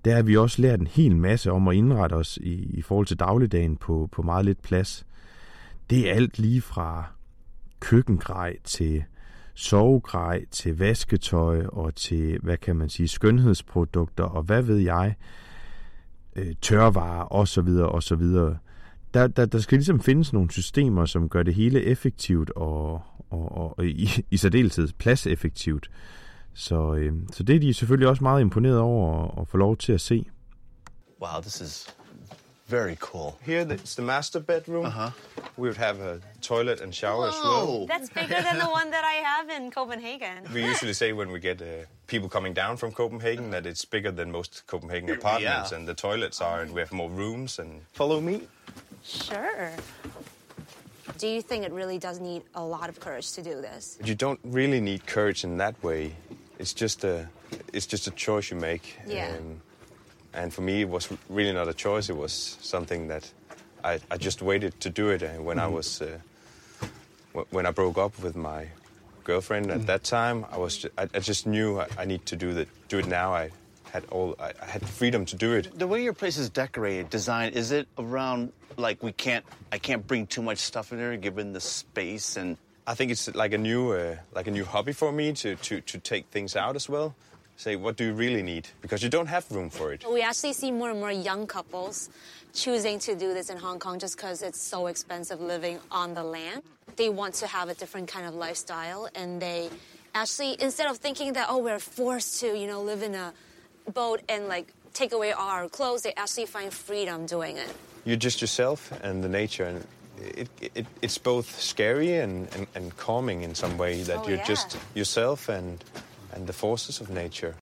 der 0.05 0.15
har 0.15 0.23
vi 0.23 0.37
også 0.37 0.63
lært 0.63 0.81
en 0.81 0.87
hel 0.87 1.17
masse 1.17 1.53
om 1.53 1.69
at 1.69 1.77
indrette 1.77 2.15
os 2.15 2.39
i, 2.43 2.53
i 2.53 2.83
forhold 2.83 3.07
til 3.07 3.19
dagligdagen 3.19 3.77
på, 3.77 4.09
på 4.13 4.23
meget 4.23 4.45
lidt 4.45 4.63
plads. 4.63 5.07
Det 5.91 6.11
er 6.11 6.15
alt 6.15 6.39
lige 6.39 6.61
fra 6.61 7.05
køkkengrej 7.81 8.57
til 8.65 9.05
sovegrej 9.55 10.45
til 10.51 10.79
vasketøj 10.79 11.67
og 11.67 11.95
til, 11.95 12.39
hvad 12.43 12.57
kan 12.57 12.77
man 12.77 12.89
sige, 12.89 13.09
skønhedsprodukter 13.09 14.25
og 14.25 14.43
hvad 14.43 14.63
ved 14.63 14.77
jeg, 14.77 15.15
øh, 16.37 16.55
tørvarer 16.63 17.33
osv. 17.33 17.69
osv. 17.69 18.23
Der, 19.15 19.27
der, 19.27 19.47
der 19.47 19.59
skal 19.59 19.79
ligesom 19.79 20.01
findes 20.01 20.33
nogle 20.33 20.51
systemer, 20.51 21.05
som 21.05 21.29
gør 21.29 21.43
det 21.43 21.55
hele 21.55 21.83
effektivt 21.85 22.51
og, 22.51 23.03
og, 23.31 23.53
og, 23.53 23.79
og 23.79 23.87
i, 23.87 24.25
i 24.31 24.37
særdeleshed 24.37 24.89
pladseffektivt. 24.99 25.91
Så, 26.55 26.95
øh, 26.95 27.13
så 27.33 27.43
det 27.43 27.57
er 27.57 27.61
de 27.61 27.75
selvfølgelig 27.75 28.09
også 28.09 28.23
meget 28.25 28.41
imponeret 28.41 28.79
over 28.79 29.25
at, 29.25 29.41
at 29.43 29.49
få 29.49 29.57
lov 29.57 29.77
til 29.77 29.93
at 29.93 30.01
se. 30.01 30.25
Wow, 31.23 31.41
this 31.43 31.61
is 31.61 31.87
very 32.69 32.95
cool. 32.97 33.33
Here, 33.41 33.65
it's 33.67 33.95
the 33.95 34.03
master 34.03 34.41
bedroom. 34.41 34.85
Uh-huh. 34.87 35.11
We 35.59 35.69
would 35.69 35.77
have 35.77 36.01
a 36.01 36.19
toilet 36.43 36.81
and 36.81 36.93
shower 36.93 37.27
as 37.27 37.35
well. 37.45 37.67
Whoa. 37.67 37.87
That's 37.87 38.09
bigger 38.21 38.41
than 38.49 38.59
the 38.59 38.71
one 38.81 38.91
that 38.91 39.05
I 39.05 39.17
have 39.31 39.47
in 39.59 39.71
Copenhagen. 39.71 40.39
We 40.55 40.63
usually 40.71 40.95
say 40.95 41.13
when 41.13 41.31
we 41.33 41.41
get 41.41 41.61
uh, 41.61 41.67
people 42.07 42.29
coming 42.29 42.55
down 42.55 42.77
from 42.77 42.93
Copenhagen 42.93 43.51
that 43.51 43.67
it's 43.67 43.85
bigger 43.85 44.13
than 44.13 44.31
most 44.31 44.63
Copenhagen 44.67 45.11
apartments, 45.11 45.71
Yeah. 45.71 45.79
and 45.79 45.89
the 45.89 45.95
toilets 45.95 46.41
are, 46.41 46.63
and 46.63 46.71
we 46.75 46.81
have 46.81 46.93
more 46.93 47.11
rooms. 47.11 47.59
And 47.59 47.71
follow 47.93 48.21
me. 48.21 48.41
Sure. 49.03 49.71
Do 51.19 51.27
you 51.27 51.43
think 51.43 51.65
it 51.67 51.73
really 51.73 51.99
does 51.99 52.19
need 52.21 52.43
a 52.55 52.65
lot 52.65 52.89
of 52.89 52.99
courage 53.01 53.33
to 53.33 53.43
do 53.43 53.55
this? 53.61 53.99
You 54.05 54.15
don't 54.15 54.41
really 54.45 54.81
need 54.81 55.07
courage 55.07 55.45
in 55.45 55.59
that 55.59 55.75
way. 55.83 56.15
It's 56.61 56.75
just 56.75 57.05
a, 57.05 57.29
it's 57.73 57.87
just 57.87 58.07
a 58.07 58.11
choice 58.11 58.51
you 58.51 58.57
make. 58.59 58.99
Yeah. 59.07 59.35
and 60.35 60.53
for 60.53 60.61
me, 60.63 60.83
it 60.83 60.89
was 60.89 61.09
really 61.31 61.53
not 61.53 61.69
a 61.69 61.73
choice. 61.75 62.11
It 62.11 62.17
was 62.17 62.33
something 62.61 63.09
that 63.09 63.25
I, 63.83 63.99
I 64.11 64.19
just 64.19 64.43
waited 64.43 64.79
to 64.81 64.91
do 64.91 65.09
it. 65.09 65.23
And 65.23 65.45
when 65.47 65.59
I 65.59 65.67
was, 65.67 66.03
uh, 66.03 66.19
wh- 67.35 67.51
when 67.53 67.65
I 67.67 67.71
broke 67.71 67.97
up 67.99 68.19
with 68.23 68.37
my 68.37 68.69
girlfriend 69.25 69.71
at 69.71 69.87
that 69.87 70.05
time, 70.05 70.45
I 70.53 70.59
was, 70.59 70.77
ju- 70.79 70.91
I, 70.99 71.09
I 71.15 71.21
just 71.21 71.47
knew 71.47 71.81
I, 71.81 71.87
I 71.99 72.05
need 72.05 72.27
to 72.27 72.37
do 72.37 72.53
that, 72.55 72.69
do 72.89 72.99
it 72.99 73.07
now. 73.07 73.33
I 73.33 73.51
had 73.93 74.05
all, 74.11 74.37
I, 74.39 74.53
I 74.61 74.67
had 74.67 74.87
freedom 74.87 75.25
to 75.27 75.37
do 75.37 75.53
it. 75.55 75.79
The 75.79 75.87
way 75.87 76.03
your 76.03 76.13
place 76.13 76.37
is 76.37 76.51
decorated, 76.51 77.09
designed, 77.11 77.57
is 77.57 77.73
it 77.73 77.89
around 77.99 78.53
like 78.77 79.03
we 79.03 79.13
can't? 79.13 79.45
I 79.73 79.79
can't 79.79 80.07
bring 80.07 80.27
too 80.27 80.43
much 80.43 80.59
stuff 80.59 80.93
in 80.93 80.99
there, 80.99 81.17
given 81.17 81.55
the 81.55 81.61
space 81.61 82.37
and. 82.37 82.59
I 82.91 82.95
think 82.95 83.13
it's 83.13 83.33
like 83.37 83.53
a 83.53 83.59
new, 83.59 83.93
uh, 83.93 84.17
like 84.35 84.49
a 84.49 84.51
new 84.51 84.65
hobby 84.65 84.93
for 84.93 85.13
me 85.13 85.33
to, 85.35 85.55
to, 85.55 85.81
to 85.81 85.99
take 85.99 86.27
things 86.27 86.57
out 86.57 86.75
as 86.75 86.89
well. 86.89 87.15
Say, 87.57 87.77
what 87.77 87.95
do 87.95 88.05
you 88.07 88.13
really 88.13 88.43
need? 88.43 88.67
Because 88.83 89.01
you 89.01 89.09
don't 89.09 89.29
have 89.29 89.49
room 89.53 89.71
for 89.71 89.93
it. 89.93 90.05
We 90.11 90.23
actually 90.23 90.55
see 90.55 90.73
more 90.73 90.91
and 90.91 90.99
more 90.99 91.13
young 91.13 91.47
couples 91.47 92.11
choosing 92.53 92.99
to 92.99 93.15
do 93.15 93.33
this 93.33 93.49
in 93.49 93.59
Hong 93.59 93.79
Kong 93.79 94.01
just 94.01 94.17
because 94.17 94.43
it's 94.43 94.61
so 94.61 94.89
expensive 94.89 95.41
living 95.41 95.79
on 95.93 96.15
the 96.15 96.25
land. 96.25 96.63
They 96.97 97.11
want 97.11 97.35
to 97.35 97.47
have 97.47 97.69
a 97.69 97.75
different 97.75 98.09
kind 98.09 98.27
of 98.27 98.35
lifestyle, 98.35 99.09
and 99.15 99.41
they 99.41 99.71
actually, 100.13 100.57
instead 100.61 100.91
of 100.91 100.97
thinking 100.97 101.35
that, 101.35 101.47
oh, 101.49 101.59
we're 101.59 101.79
forced 101.79 102.41
to, 102.41 102.59
you 102.59 102.67
know, 102.67 102.83
live 102.83 103.05
in 103.05 103.15
a 103.15 103.33
boat 103.95 104.21
and 104.29 104.49
like 104.49 104.67
take 104.95 105.13
away 105.13 105.31
all 105.31 105.49
our 105.49 105.69
clothes, 105.69 106.03
they 106.03 106.15
actually 106.15 106.47
find 106.47 106.73
freedom 106.73 107.25
doing 107.25 107.57
it. 107.57 107.73
You're 108.05 108.17
just 108.17 108.41
yourself 108.41 108.91
and 109.05 109.23
the 109.23 109.29
nature, 109.29 109.63
and 109.63 109.87
it, 110.21 110.49
it, 110.75 110.87
it's 111.03 111.19
both 111.25 111.61
scary 111.61 112.13
and, 112.23 112.49
and, 112.57 112.67
and 112.75 112.97
calming 112.97 113.43
in 113.45 113.55
some 113.55 113.79
way 113.79 114.03
that 114.05 114.19
Oh, 114.19 114.29
you're 114.29 114.37
yeah. 114.39 114.49
just 114.49 114.79
yourself 114.97 115.49
and, 115.49 115.79
and 116.35 116.47
the 116.47 116.53
forces 116.53 117.01
of 117.01 117.11
nature. 117.11 117.55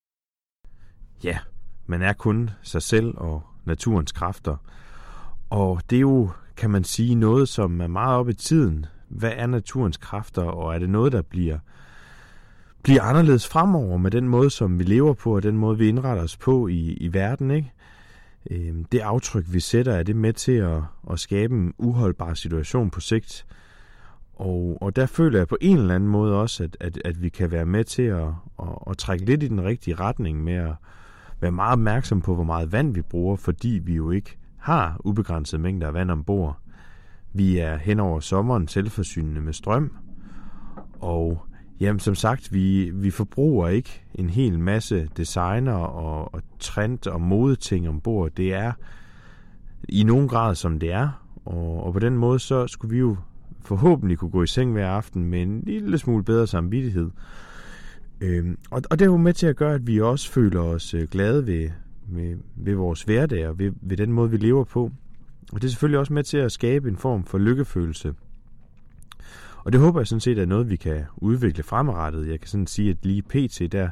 Ja, 1.24 1.38
man 1.86 2.02
er 2.02 2.12
kun 2.12 2.50
sig 2.62 2.82
selv 2.82 3.14
og 3.16 3.42
naturens 3.64 4.12
kræfter. 4.12 4.56
Og 5.50 5.80
det 5.90 5.96
er 5.96 6.00
jo, 6.00 6.30
kan 6.56 6.70
man 6.70 6.84
sige, 6.84 7.14
noget, 7.14 7.48
som 7.48 7.80
er 7.80 7.86
meget 7.86 8.16
op 8.16 8.28
i 8.28 8.34
tiden. 8.34 8.86
Hvad 9.08 9.32
er 9.36 9.46
naturens 9.46 9.96
kræfter, 9.96 10.42
og 10.42 10.74
er 10.74 10.78
det 10.78 10.90
noget, 10.90 11.12
der 11.12 11.22
bliver, 11.22 11.58
bliver 12.82 13.02
anderledes 13.02 13.46
fremover 13.48 13.96
med 13.98 14.10
den 14.10 14.28
måde, 14.28 14.50
som 14.50 14.78
vi 14.78 14.84
lever 14.84 15.14
på, 15.14 15.36
og 15.36 15.42
den 15.42 15.56
måde, 15.56 15.78
vi 15.78 15.88
indretter 15.88 16.22
os 16.22 16.36
på 16.36 16.68
i, 16.68 16.92
i 16.92 17.12
verden, 17.12 17.50
ikke? 17.50 17.72
Øh, 18.50 18.74
Det 18.92 19.00
aftryk, 19.00 19.44
vi 19.48 19.60
sætter, 19.60 19.92
er 19.92 20.02
det 20.02 20.16
med 20.16 20.32
til 20.32 20.52
at, 20.52 20.82
at 21.10 21.20
skabe 21.20 21.54
en 21.54 21.74
uholdbar 21.78 22.34
situation 22.34 22.90
på 22.90 23.00
sigt. 23.00 23.46
Og, 24.34 24.78
og 24.80 24.96
der 24.96 25.06
føler 25.06 25.38
jeg 25.38 25.48
på 25.48 25.56
en 25.60 25.78
eller 25.78 25.94
anden 25.94 26.08
måde 26.08 26.40
også, 26.40 26.64
at, 26.64 26.76
at, 26.80 26.98
at 27.04 27.22
vi 27.22 27.28
kan 27.28 27.50
være 27.50 27.66
med 27.66 27.84
til 27.84 28.02
at, 28.02 28.28
at, 28.62 28.68
at 28.90 28.98
trække 28.98 29.24
lidt 29.24 29.42
i 29.42 29.48
den 29.48 29.64
rigtige 29.64 29.94
retning 29.94 30.44
med 30.44 30.54
at 30.54 30.74
være 31.40 31.52
meget 31.52 31.72
opmærksom 31.72 32.20
på, 32.20 32.34
hvor 32.34 32.44
meget 32.44 32.72
vand 32.72 32.94
vi 32.94 33.02
bruger, 33.02 33.36
fordi 33.36 33.80
vi 33.84 33.94
jo 33.94 34.10
ikke 34.10 34.36
har 34.58 35.00
ubegrænset 35.04 35.60
mængder 35.60 35.86
af 35.86 35.94
vand 35.94 36.10
ombord. 36.10 36.58
Vi 37.32 37.58
er 37.58 37.76
hen 37.76 38.00
over 38.00 38.20
sommeren 38.20 38.68
selvforsynende 38.68 39.40
med 39.40 39.52
strøm, 39.52 39.96
og 41.00 41.47
jamen, 41.80 42.00
som 42.00 42.14
sagt, 42.14 42.52
vi, 42.52 42.90
vi 42.94 43.10
forbruger 43.10 43.68
ikke 43.68 44.02
en 44.14 44.30
hel 44.30 44.58
masse 44.58 45.08
designer 45.16 45.72
og, 45.72 46.34
og 46.34 46.42
trend 46.58 47.06
og 47.06 47.20
modeting 47.20 47.88
ombord. 47.88 48.30
Det 48.30 48.54
er 48.54 48.72
i 49.88 50.02
nogen 50.02 50.28
grad, 50.28 50.54
som 50.54 50.78
det 50.78 50.92
er, 50.92 51.24
og, 51.44 51.84
og 51.84 51.92
på 51.92 51.98
den 51.98 52.16
måde, 52.16 52.38
så 52.38 52.66
skulle 52.66 52.94
vi 52.94 52.98
jo 52.98 53.16
forhåbentlig 53.64 54.18
kunne 54.18 54.30
gå 54.30 54.42
i 54.42 54.46
seng 54.46 54.72
hver 54.72 54.88
aften 54.88 55.24
med 55.24 55.42
en 55.42 55.62
lille 55.66 55.98
smule 55.98 56.24
bedre 56.24 56.46
samvittighed. 56.46 57.10
Øhm, 58.20 58.58
og, 58.70 58.82
og 58.90 58.98
det 58.98 59.04
er 59.04 59.10
jo 59.10 59.16
med 59.16 59.32
til 59.32 59.46
at 59.46 59.56
gøre, 59.56 59.74
at 59.74 59.86
vi 59.86 60.00
også 60.00 60.30
føler 60.30 60.60
os 60.60 60.94
øh, 60.94 61.08
glade 61.08 61.46
ved, 61.46 61.70
ved, 62.08 62.36
ved 62.56 62.74
vores 62.74 63.02
hverdag 63.02 63.48
og 63.48 63.58
ved, 63.58 63.72
ved 63.80 63.96
den 63.96 64.12
måde, 64.12 64.30
vi 64.30 64.36
lever 64.36 64.64
på. 64.64 64.90
Og 65.52 65.62
det 65.62 65.64
er 65.64 65.70
selvfølgelig 65.70 65.98
også 65.98 66.12
med 66.12 66.24
til 66.24 66.38
at 66.38 66.52
skabe 66.52 66.88
en 66.88 66.96
form 66.96 67.24
for 67.24 67.38
lykkefølelse. 67.38 68.14
Og 69.64 69.72
det 69.72 69.80
håber 69.80 70.00
jeg 70.00 70.06
sådan 70.06 70.20
set 70.20 70.38
er 70.38 70.46
noget, 70.46 70.70
vi 70.70 70.76
kan 70.76 71.04
udvikle 71.16 71.62
fremadrettet. 71.62 72.28
Jeg 72.28 72.40
kan 72.40 72.48
sådan 72.48 72.66
sige, 72.66 72.90
at 72.90 72.96
lige 73.02 73.22
pt. 73.22 73.72
der 73.72 73.90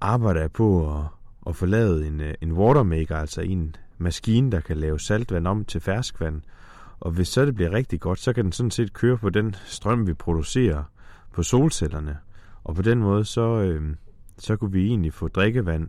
arbejder 0.00 0.40
jeg 0.40 0.52
på 0.52 0.98
at, 0.98 1.04
at 1.46 1.56
få 1.56 1.66
lavet 1.66 2.06
en, 2.06 2.20
øh, 2.20 2.34
en 2.40 2.52
watermaker, 2.52 3.16
altså 3.16 3.40
en 3.40 3.76
maskine, 3.98 4.52
der 4.52 4.60
kan 4.60 4.76
lave 4.76 5.00
saltvand 5.00 5.46
om 5.46 5.64
til 5.64 5.80
ferskvand. 5.80 6.42
Og 7.00 7.10
hvis 7.10 7.28
så 7.28 7.46
det 7.46 7.54
bliver 7.54 7.72
rigtig 7.72 8.00
godt, 8.00 8.18
så 8.18 8.32
kan 8.32 8.44
den 8.44 8.52
sådan 8.52 8.70
set 8.70 8.92
køre 8.92 9.18
på 9.18 9.30
den 9.30 9.56
strøm, 9.64 10.06
vi 10.06 10.14
producerer 10.14 10.82
på 11.32 11.42
solcellerne. 11.42 12.18
Og 12.64 12.74
på 12.74 12.82
den 12.82 12.98
måde, 12.98 13.24
så, 13.24 13.60
øh, 13.60 13.94
så 14.38 14.56
kunne 14.56 14.72
vi 14.72 14.86
egentlig 14.86 15.12
få 15.12 15.28
drikkevand 15.28 15.88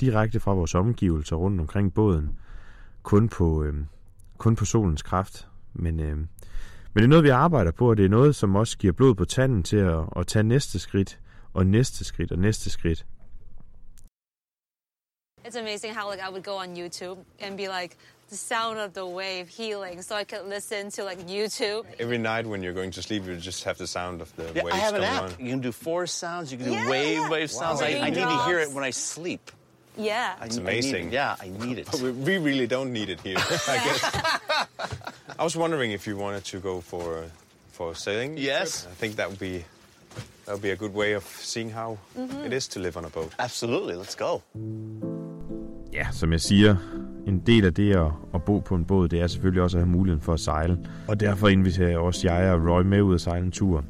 direkte 0.00 0.40
fra 0.40 0.52
vores 0.52 0.74
omgivelser 0.74 1.36
rundt 1.36 1.60
omkring 1.60 1.94
båden, 1.94 2.38
kun 3.02 3.28
på, 3.28 3.62
øh, 3.62 3.74
kun 4.38 4.56
på 4.56 4.64
solens 4.64 5.02
kraft. 5.02 5.48
Men, 5.74 6.00
øh, 6.00 6.18
men 6.96 7.02
det 7.02 7.04
er 7.04 7.08
noget, 7.08 7.24
vi 7.24 7.28
arbejder 7.28 7.70
på, 7.70 7.90
og 7.90 7.96
det 7.96 8.04
er 8.04 8.08
noget, 8.08 8.36
som 8.36 8.56
også 8.56 8.78
giver 8.78 8.92
blod 8.92 9.14
på 9.14 9.24
tanden 9.24 9.62
til 9.62 9.76
at, 9.76 9.98
at 10.16 10.26
tage 10.26 10.42
næste 10.42 10.78
skridt, 10.78 11.18
og 11.54 11.66
næste 11.66 12.04
skridt, 12.04 12.32
og 12.32 12.38
næste 12.38 12.70
skridt. 12.70 13.04
It's 15.46 15.58
amazing 15.60 15.94
how 15.94 16.10
like 16.10 16.22
I 16.28 16.30
would 16.30 16.42
go 16.44 16.56
on 16.56 16.76
YouTube 16.76 17.18
and 17.40 17.56
be 17.56 17.66
like 17.80 17.96
the 18.30 18.36
sound 18.36 18.78
of 18.78 18.90
the 18.94 19.04
wave 19.04 19.46
healing, 19.58 20.02
so 20.04 20.14
I 20.16 20.24
could 20.24 20.48
listen 20.54 20.90
to 20.90 21.02
like 21.04 21.20
YouTube. 21.28 21.84
Every 22.00 22.18
night 22.18 22.46
when 22.46 22.62
you're 22.64 22.74
going 22.80 22.94
to 22.94 23.02
sleep, 23.02 23.22
you 23.26 23.34
just 23.36 23.64
have 23.64 23.76
the 23.78 23.86
sound 23.86 24.20
of 24.22 24.28
the 24.36 24.42
Yeah, 24.54 24.64
waves 24.64 24.76
I 24.76 24.78
have 24.86 24.94
an 24.94 25.02
going 25.02 25.16
app. 25.16 25.38
on. 25.38 25.44
You 25.46 25.50
can 25.50 25.60
do 25.60 25.72
forest 25.72 26.18
sounds. 26.18 26.50
You 26.52 26.58
can 26.58 26.66
do 26.66 26.72
Yeah, 26.72 26.90
wave 26.90 27.18
yeah. 27.18 27.30
wave 27.30 27.50
sounds. 27.50 27.82
I, 27.82 27.88
I 28.06 28.10
need 28.10 28.28
to 28.36 28.44
hear 28.46 28.58
it 28.64 28.70
when 28.72 28.84
I 28.88 28.92
sleep. 28.92 29.50
Yeah. 29.98 30.34
I, 30.40 30.46
It's 30.46 30.58
I 30.58 30.62
need 30.62 30.68
it. 30.68 30.72
amazing. 30.72 31.12
yeah, 31.12 31.36
I 31.44 31.48
need 31.66 31.78
it. 31.78 31.86
But 31.90 32.00
we, 32.04 32.10
we 32.10 32.38
really 32.38 32.66
don't 32.66 32.90
need 32.92 33.08
it 33.08 33.20
here, 33.20 33.38
I 33.74 33.76
guess. 33.84 34.00
I 35.38 35.42
was 35.42 35.56
wondering 35.56 35.92
if 35.92 36.06
you 36.06 36.16
wanted 36.16 36.44
to 36.44 36.58
go 36.60 36.80
for 36.80 37.24
for 37.72 37.94
sailing. 37.94 38.38
Yes. 38.38 38.82
trip. 38.82 38.92
I 38.92 38.96
think 39.00 39.16
that 39.16 39.28
would 39.28 39.38
be 39.38 39.64
that 40.44 40.52
would 40.54 40.62
be 40.62 40.70
a 40.70 40.76
good 40.76 40.94
way 40.94 41.16
of 41.16 41.24
seeing 41.24 41.72
how 41.72 41.98
it 42.46 42.52
is 42.52 42.68
to 42.68 42.80
live 42.80 42.96
on 42.96 43.04
a 43.04 43.08
boat. 43.08 43.32
Absolutely. 43.38 43.94
Let's 43.94 44.14
go. 44.14 44.42
Ja, 45.92 46.06
som 46.12 46.32
jeg 46.32 46.40
siger, 46.40 46.76
en 47.26 47.38
del 47.38 47.64
af 47.64 47.74
det 47.74 47.96
at, 47.96 48.12
at 48.34 48.42
bo 48.42 48.58
på 48.58 48.74
en 48.74 48.84
båd, 48.84 49.08
det 49.08 49.20
er 49.20 49.26
selvfølgelig 49.26 49.62
også 49.62 49.78
at 49.78 49.84
have 49.84 49.92
muligheden 49.92 50.22
for 50.22 50.32
at 50.32 50.40
sejle. 50.40 50.78
Og 51.08 51.20
derfor 51.20 51.48
inviterer 51.48 51.88
jeg 51.88 51.98
også 51.98 52.32
jeg 52.32 52.52
og 52.52 52.68
Roy 52.68 52.82
med 52.82 53.02
ud 53.02 53.14
at 53.14 53.20
sejle 53.20 53.44
en 53.44 53.52
tur. 53.52 53.84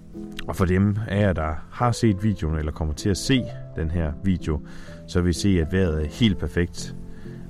Og 0.49 0.57
for 0.57 0.65
dem 0.65 0.97
af 1.09 1.21
jer, 1.21 1.33
der 1.33 1.55
har 1.71 1.93
set 1.93 2.23
videoen, 2.23 2.59
eller 2.59 2.73
kommer 2.73 2.95
til 2.95 3.09
at 3.09 3.17
se 3.17 3.45
den 3.76 3.91
her 3.91 4.12
video, 4.25 4.61
så 5.09 5.21
vil 5.21 5.31
I 5.31 5.33
se, 5.33 5.49
at 5.61 5.73
vejret 5.73 6.03
er 6.03 6.09
helt 6.09 6.38
perfekt. 6.38 6.95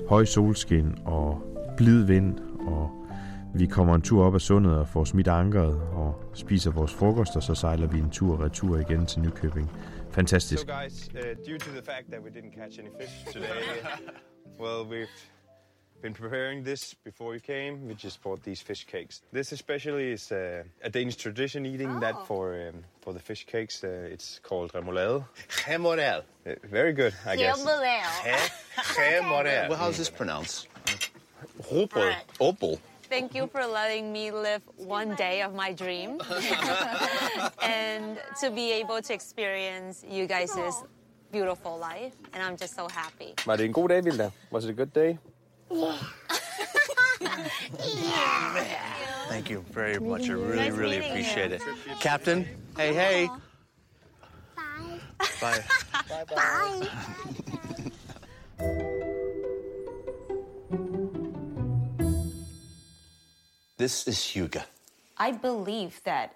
Høj 0.09 0.25
solskin 0.25 0.95
og 1.05 1.43
blid 1.76 2.03
vind, 2.03 2.38
og 2.67 3.05
vi 3.58 3.66
kommer 3.66 3.94
en 3.94 4.02
tur 4.02 4.25
op 4.25 4.34
ad 4.34 4.40
sundet 4.40 4.78
og 4.78 4.88
får 4.88 5.04
smidt 5.04 5.28
ankeret 5.28 5.80
og 5.92 6.30
spiser 6.34 6.70
vores 6.70 6.94
frokost, 6.94 7.36
og 7.36 7.42
så 7.42 7.54
sejler 7.54 7.86
vi 7.86 7.98
en 7.98 8.10
tur 8.10 8.44
retur 8.44 8.78
igen 8.78 9.06
til 9.06 9.20
Nykøbing. 9.20 9.70
Fantastisk. 10.10 10.62
So, 10.62 10.75
guys, 10.82 11.08
uh, 11.14 11.20
due 11.46 11.58
to 11.58 11.70
the 11.70 11.82
fact 11.82 12.10
that 12.10 12.20
we 12.22 12.30
didn't 12.30 12.54
catch 12.60 12.78
any 12.78 12.90
fish 13.00 13.32
today, 13.32 13.62
well, 14.62 14.84
we've 14.90 15.16
been 16.02 16.14
preparing 16.14 16.64
this 16.64 16.94
before 17.04 17.34
you 17.34 17.40
came. 17.40 17.86
We 17.88 17.94
just 17.94 18.22
bought 18.22 18.42
these 18.42 18.64
fish 18.64 18.86
cakes. 18.92 19.22
This 19.32 19.52
especially 19.52 20.12
is 20.12 20.32
uh, 20.32 20.62
a 20.84 20.90
Danish 20.90 21.16
tradition 21.16 21.66
eating 21.66 22.00
that 22.00 22.26
for 22.26 22.68
um, 22.68 22.84
for 23.00 23.12
the 23.12 23.20
fish 23.20 23.46
cakes. 23.46 23.84
Uh, 23.84 24.14
it's 24.14 24.40
called 24.48 24.72
remoulade. 24.72 25.25
Hemorel. 25.66 26.22
Uh, 26.46 26.52
very 26.70 26.92
good, 26.92 27.14
I 27.26 27.36
guess. 27.36 27.64
Hemorel. 28.96 29.68
Well, 29.68 29.78
how's 29.78 29.96
this 29.96 30.10
pronounced? 30.10 30.68
Rupel. 31.70 32.14
Opal. 32.40 32.78
Thank 33.08 33.34
you 33.34 33.46
for 33.46 33.64
letting 33.66 34.12
me 34.12 34.30
live 34.30 34.62
one 34.76 35.14
day 35.14 35.42
of 35.42 35.54
my 35.54 35.72
dream 35.72 36.20
and 37.62 38.18
to 38.40 38.50
be 38.50 38.72
able 38.72 39.00
to 39.02 39.14
experience 39.14 40.04
you 40.08 40.26
guys' 40.26 40.82
beautiful 41.32 41.78
life. 41.78 42.14
And 42.32 42.42
I'm 42.42 42.56
just 42.56 42.75
so 42.75 42.88
happy. 42.88 43.34
Var 43.46 43.56
det 43.56 43.64
en 43.64 43.72
god 43.72 43.88
dag, 43.88 44.04
Vilda? 44.04 44.30
Was 44.50 44.64
it 44.64 44.70
a 44.70 44.72
good 44.72 44.92
day? 44.94 45.18
Yeah. 45.70 45.92
Thank 49.28 49.50
you 49.50 49.64
very 49.75 49.98
much. 49.98 50.28
I 50.28 50.32
really, 50.32 50.56
Nice 50.56 50.72
really 50.78 50.98
appreciate 50.98 51.50
you. 51.50 51.56
it. 51.56 52.00
Captain, 52.00 52.46
hey, 52.76 52.94
hey. 52.94 53.26
Bye. 55.40 55.62
Bye. 56.08 56.25
Bye. 56.34 56.88
This 63.87 64.09
is 64.09 64.21
Hugo. 64.25 64.62
I 65.16 65.31
believe 65.31 66.00
that 66.02 66.35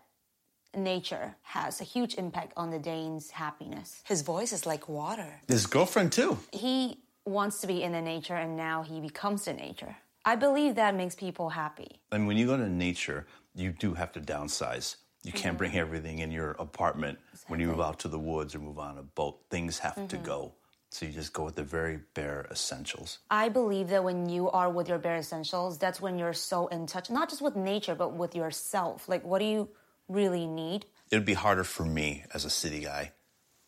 nature 0.72 1.34
has 1.42 1.80
a 1.80 1.84
huge 1.84 2.14
impact 2.14 2.52
on 2.56 2.70
the 2.70 2.78
Dane's 2.78 3.32
happiness. 3.32 4.02
His 4.04 4.22
voice 4.22 4.52
is 4.52 4.66
like 4.66 4.88
water. 4.88 5.40
His 5.48 5.66
girlfriend, 5.66 6.12
too. 6.12 6.38
He 6.52 6.98
wants 7.24 7.60
to 7.62 7.66
be 7.66 7.82
in 7.82 7.90
the 7.90 8.00
nature 8.00 8.36
and 8.36 8.56
now 8.56 8.84
he 8.84 9.00
becomes 9.00 9.46
the 9.46 9.52
nature. 9.52 9.96
I 10.24 10.36
believe 10.36 10.76
that 10.76 10.94
makes 10.94 11.16
people 11.16 11.48
happy. 11.48 11.98
And 12.12 12.28
when 12.28 12.36
you 12.36 12.46
go 12.46 12.56
to 12.56 12.68
nature, 12.68 13.26
you 13.56 13.72
do 13.72 13.94
have 13.94 14.12
to 14.12 14.20
downsize. 14.20 14.94
You 15.24 15.32
can't 15.32 15.54
mm-hmm. 15.54 15.56
bring 15.56 15.76
everything 15.76 16.20
in 16.20 16.30
your 16.30 16.52
apartment 16.52 17.18
when 17.48 17.58
you 17.58 17.66
move 17.66 17.80
out 17.80 17.98
to 17.98 18.08
the 18.08 18.20
woods 18.20 18.54
or 18.54 18.60
move 18.60 18.78
on 18.78 18.96
a 18.96 19.02
boat. 19.02 19.40
Things 19.50 19.80
have 19.80 19.96
to 19.96 20.16
mm-hmm. 20.16 20.24
go. 20.24 20.52
So 20.90 21.06
you 21.06 21.12
just 21.12 21.32
go 21.32 21.44
with 21.44 21.54
the 21.54 21.62
very 21.62 22.00
bare 22.14 22.46
essentials. 22.50 23.20
I 23.30 23.48
believe 23.48 23.88
that 23.88 24.02
when 24.02 24.28
you 24.28 24.50
are 24.50 24.68
with 24.68 24.88
your 24.88 24.98
bare 24.98 25.18
essentials, 25.18 25.78
that's 25.78 26.00
when 26.00 26.18
you're 26.18 26.32
so 26.32 26.66
in 26.66 26.86
touch, 26.86 27.10
not 27.10 27.28
just 27.30 27.40
with 27.40 27.54
nature, 27.54 27.94
but 27.94 28.14
with 28.14 28.34
yourself. 28.34 29.08
Like, 29.08 29.24
what 29.24 29.38
do 29.38 29.44
you 29.44 29.68
really 30.08 30.46
need? 30.48 30.86
It'd 31.12 31.24
be 31.24 31.34
harder 31.34 31.62
for 31.62 31.84
me 31.84 32.24
as 32.34 32.44
a 32.44 32.50
city 32.50 32.80
guy 32.80 33.12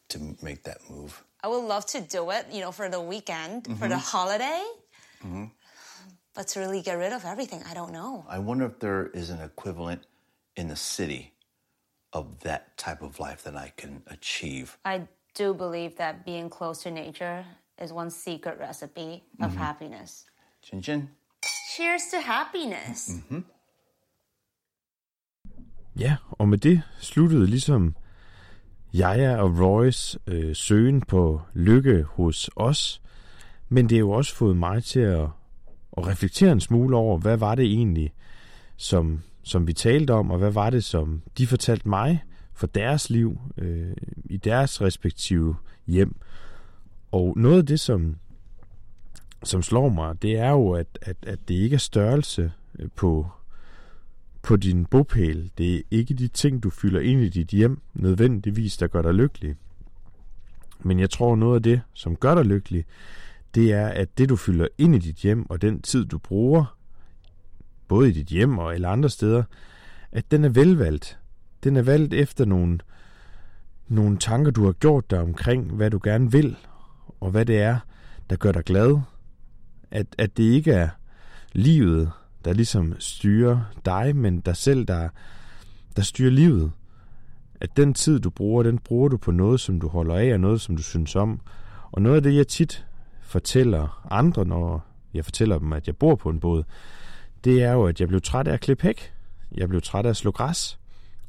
to 0.09 0.37
make 0.43 0.65
that 0.65 0.79
move. 0.91 1.23
I 1.45 1.49
would 1.49 1.65
love 1.65 1.87
to 1.87 2.01
do 2.01 2.31
it, 2.31 2.47
you 2.53 2.61
know, 2.61 2.73
for 2.73 2.89
the 2.89 3.01
weekend, 3.01 3.67
for 3.67 3.89
the 3.89 3.95
mm-hmm. 3.95 3.99
holiday. 3.99 4.65
Mm-hmm. 5.25 5.45
But 6.35 6.49
to 6.49 6.61
really 6.61 6.83
get 6.83 6.95
rid 6.95 7.13
of 7.13 7.25
everything, 7.25 7.63
I 7.69 7.75
don't 7.75 7.93
know. 7.93 8.25
I 8.29 8.39
wonder 8.39 8.67
if 8.67 8.81
there 8.81 9.07
is 9.09 9.31
an 9.31 9.41
equivalent 9.41 10.07
in 10.57 10.69
the 10.69 10.77
city 10.77 11.35
of 12.13 12.41
that 12.41 12.77
type 12.77 13.03
of 13.03 13.21
life 13.21 13.43
that 13.45 13.57
I 13.57 13.73
can 13.77 14.03
achieve. 14.07 14.79
I 14.85 15.09
do 15.39 15.55
believe 15.55 15.91
that 15.97 16.15
being 16.25 16.51
close 16.59 16.83
to 16.83 16.91
nature 16.91 17.45
is 17.85 17.93
one 17.93 18.11
secret 18.11 18.55
recipe 18.69 19.23
of 19.41 19.57
happiness. 19.57 20.27
Chin 20.63 20.83
chin. 20.83 21.09
Cheers 21.77 22.03
to 22.11 22.19
happiness. 22.25 23.11
Ja, 25.99 26.17
og 26.31 26.49
med 26.49 26.59
det 26.59 26.83
sluttede 27.01 27.47
ligesom 27.47 27.95
Jaja 28.95 29.37
og 29.37 29.59
Roys 29.59 30.19
øh, 30.27 30.57
søgen 30.57 31.01
på 31.01 31.41
lykke 31.55 32.03
hos 32.03 32.51
os. 32.57 33.03
Men 33.69 33.89
det 33.89 33.97
har 33.97 34.01
jo 34.01 34.11
også 34.11 34.35
fået 34.35 34.57
mig 34.57 34.85
til 34.85 35.01
at, 35.01 35.29
at 35.97 36.07
reflektere 36.07 36.53
en 36.53 36.61
smule 36.61 36.97
over, 36.97 37.19
hvad 37.19 37.37
var 37.37 37.55
det 37.55 37.65
egentlig, 37.65 38.13
som, 38.77 39.23
som 39.43 39.67
vi 39.67 39.73
talte 39.73 40.11
om, 40.15 40.31
og 40.31 40.39
hvad 40.39 40.51
var 40.51 40.71
det, 40.71 40.85
som 40.85 41.23
de 41.39 41.47
fortalte 41.47 41.89
mig 41.89 42.23
for 42.55 42.67
deres 42.67 43.11
liv 43.11 43.41
øh, 43.59 43.93
i 44.25 44.37
deres 44.37 44.83
respektive 44.83 45.57
hjem. 45.87 46.17
Og 47.13 47.35
noget 47.37 47.59
af 47.59 47.67
det, 47.67 47.81
som, 47.81 48.17
som 49.43 49.63
slår 49.63 49.89
mig, 49.89 50.23
det 50.23 50.39
er 50.39 50.51
jo, 50.51 50.71
at, 50.71 50.99
at, 51.03 51.17
at 51.23 51.39
det 51.49 51.55
ikke 51.55 51.75
er 51.75 51.79
størrelse 51.79 52.53
øh, 52.79 52.89
på, 52.97 53.27
på 54.43 54.57
din 54.57 54.87
bopæl. 54.87 55.51
Det 55.59 55.77
er 55.77 55.83
ikke 55.91 56.15
de 56.15 56.29
ting, 56.29 56.63
du 56.63 56.71
fylder 56.71 57.01
ind 57.01 57.21
i 57.21 57.29
dit 57.29 57.49
hjem, 57.49 57.81
nødvendigvis, 57.95 58.77
der 58.77 58.87
gør 58.87 59.03
dig 59.03 59.15
lykkelig. 59.15 59.57
Men 60.81 61.01
jeg 61.01 61.11
tror, 61.11 61.37
noget 61.37 61.57
af 61.57 61.63
det, 61.63 61.81
som 61.95 62.17
gør 62.17 62.35
dig 62.35 62.45
lykkelig, 62.45 62.85
det 63.55 63.73
er, 63.73 63.89
at 63.89 64.19
det, 64.19 64.29
du 64.29 64.37
fylder 64.37 64.69
ind 64.79 64.95
i 64.95 64.99
dit 64.99 65.17
hjem, 65.17 65.51
og 65.51 65.63
den 65.63 65.83
tid, 65.83 66.07
du 66.07 66.19
bruger, 66.19 66.77
både 67.89 68.09
i 68.09 68.13
dit 68.13 68.27
hjem 68.27 68.59
og 68.59 68.75
eller 68.75 68.89
andre 68.89 69.11
steder, 69.11 69.43
at 70.13 70.31
den 70.31 70.45
er 70.45 70.49
velvalgt. 70.49 71.19
Den 71.65 71.77
er 71.77 71.83
valgt 71.83 72.15
efter 72.15 72.45
nogle, 72.45 72.79
nogle 73.89 74.19
tanker, 74.19 74.51
du 74.51 74.65
har 74.65 74.73
gjort 74.73 75.11
dig 75.11 75.21
omkring, 75.21 75.73
hvad 75.73 75.91
du 75.91 76.01
gerne 76.05 76.33
vil, 76.33 76.57
og 77.21 77.31
hvad 77.31 77.45
det 77.45 77.59
er, 77.59 77.79
der 78.31 78.37
gør 78.37 78.53
dig 78.53 78.65
glad. 78.65 79.01
At, 79.91 80.07
at 80.19 80.37
det 80.37 80.43
ikke 80.43 80.73
er 80.73 80.89
livet, 81.53 82.11
der 82.45 82.53
ligesom 82.53 82.95
styrer 82.99 83.61
dig, 83.85 84.17
men 84.17 84.41
dig 84.41 84.57
selv, 84.57 84.85
der, 84.85 85.09
der 85.97 86.03
styrer 86.03 86.31
livet. 86.31 86.73
At 87.61 87.77
den 87.77 87.95
tid, 87.95 88.21
du 88.21 88.31
bruger, 88.31 88.63
den 88.63 88.79
bruger 88.79 89.09
du 89.09 89.17
på 89.17 89.31
noget, 89.31 89.61
som 89.61 89.81
du 89.81 89.89
holder 89.89 90.15
af, 90.15 90.33
og 90.33 90.41
noget, 90.41 90.61
som 90.61 90.77
du 90.77 90.83
synes 90.83 91.17
om. 91.17 91.41
Og 91.93 92.03
noget 92.03 92.17
af 92.17 92.23
det, 92.23 92.35
jeg 92.35 92.49
tit 92.49 92.87
fortæller 93.21 94.07
andre, 94.11 94.45
når 94.45 94.87
jeg 95.15 95.25
fortæller 95.25 95.59
dem, 95.59 95.73
at 95.73 95.87
jeg 95.87 95.97
bor 95.97 96.15
på 96.15 96.29
en 96.29 96.41
båd, 96.41 96.65
det 97.45 97.63
er 97.63 97.73
jo, 97.73 97.87
at 97.87 98.01
jeg 98.01 98.09
blev 98.09 98.21
træt 98.21 98.49
af 98.49 98.53
at 98.53 98.61
klippe 98.61 98.83
hæk. 98.83 99.13
Jeg 99.55 99.69
blev 99.69 99.83
træt 99.83 100.07
af 100.07 100.11
at 100.11 100.17
slå 100.17 100.31
græs. 100.31 100.79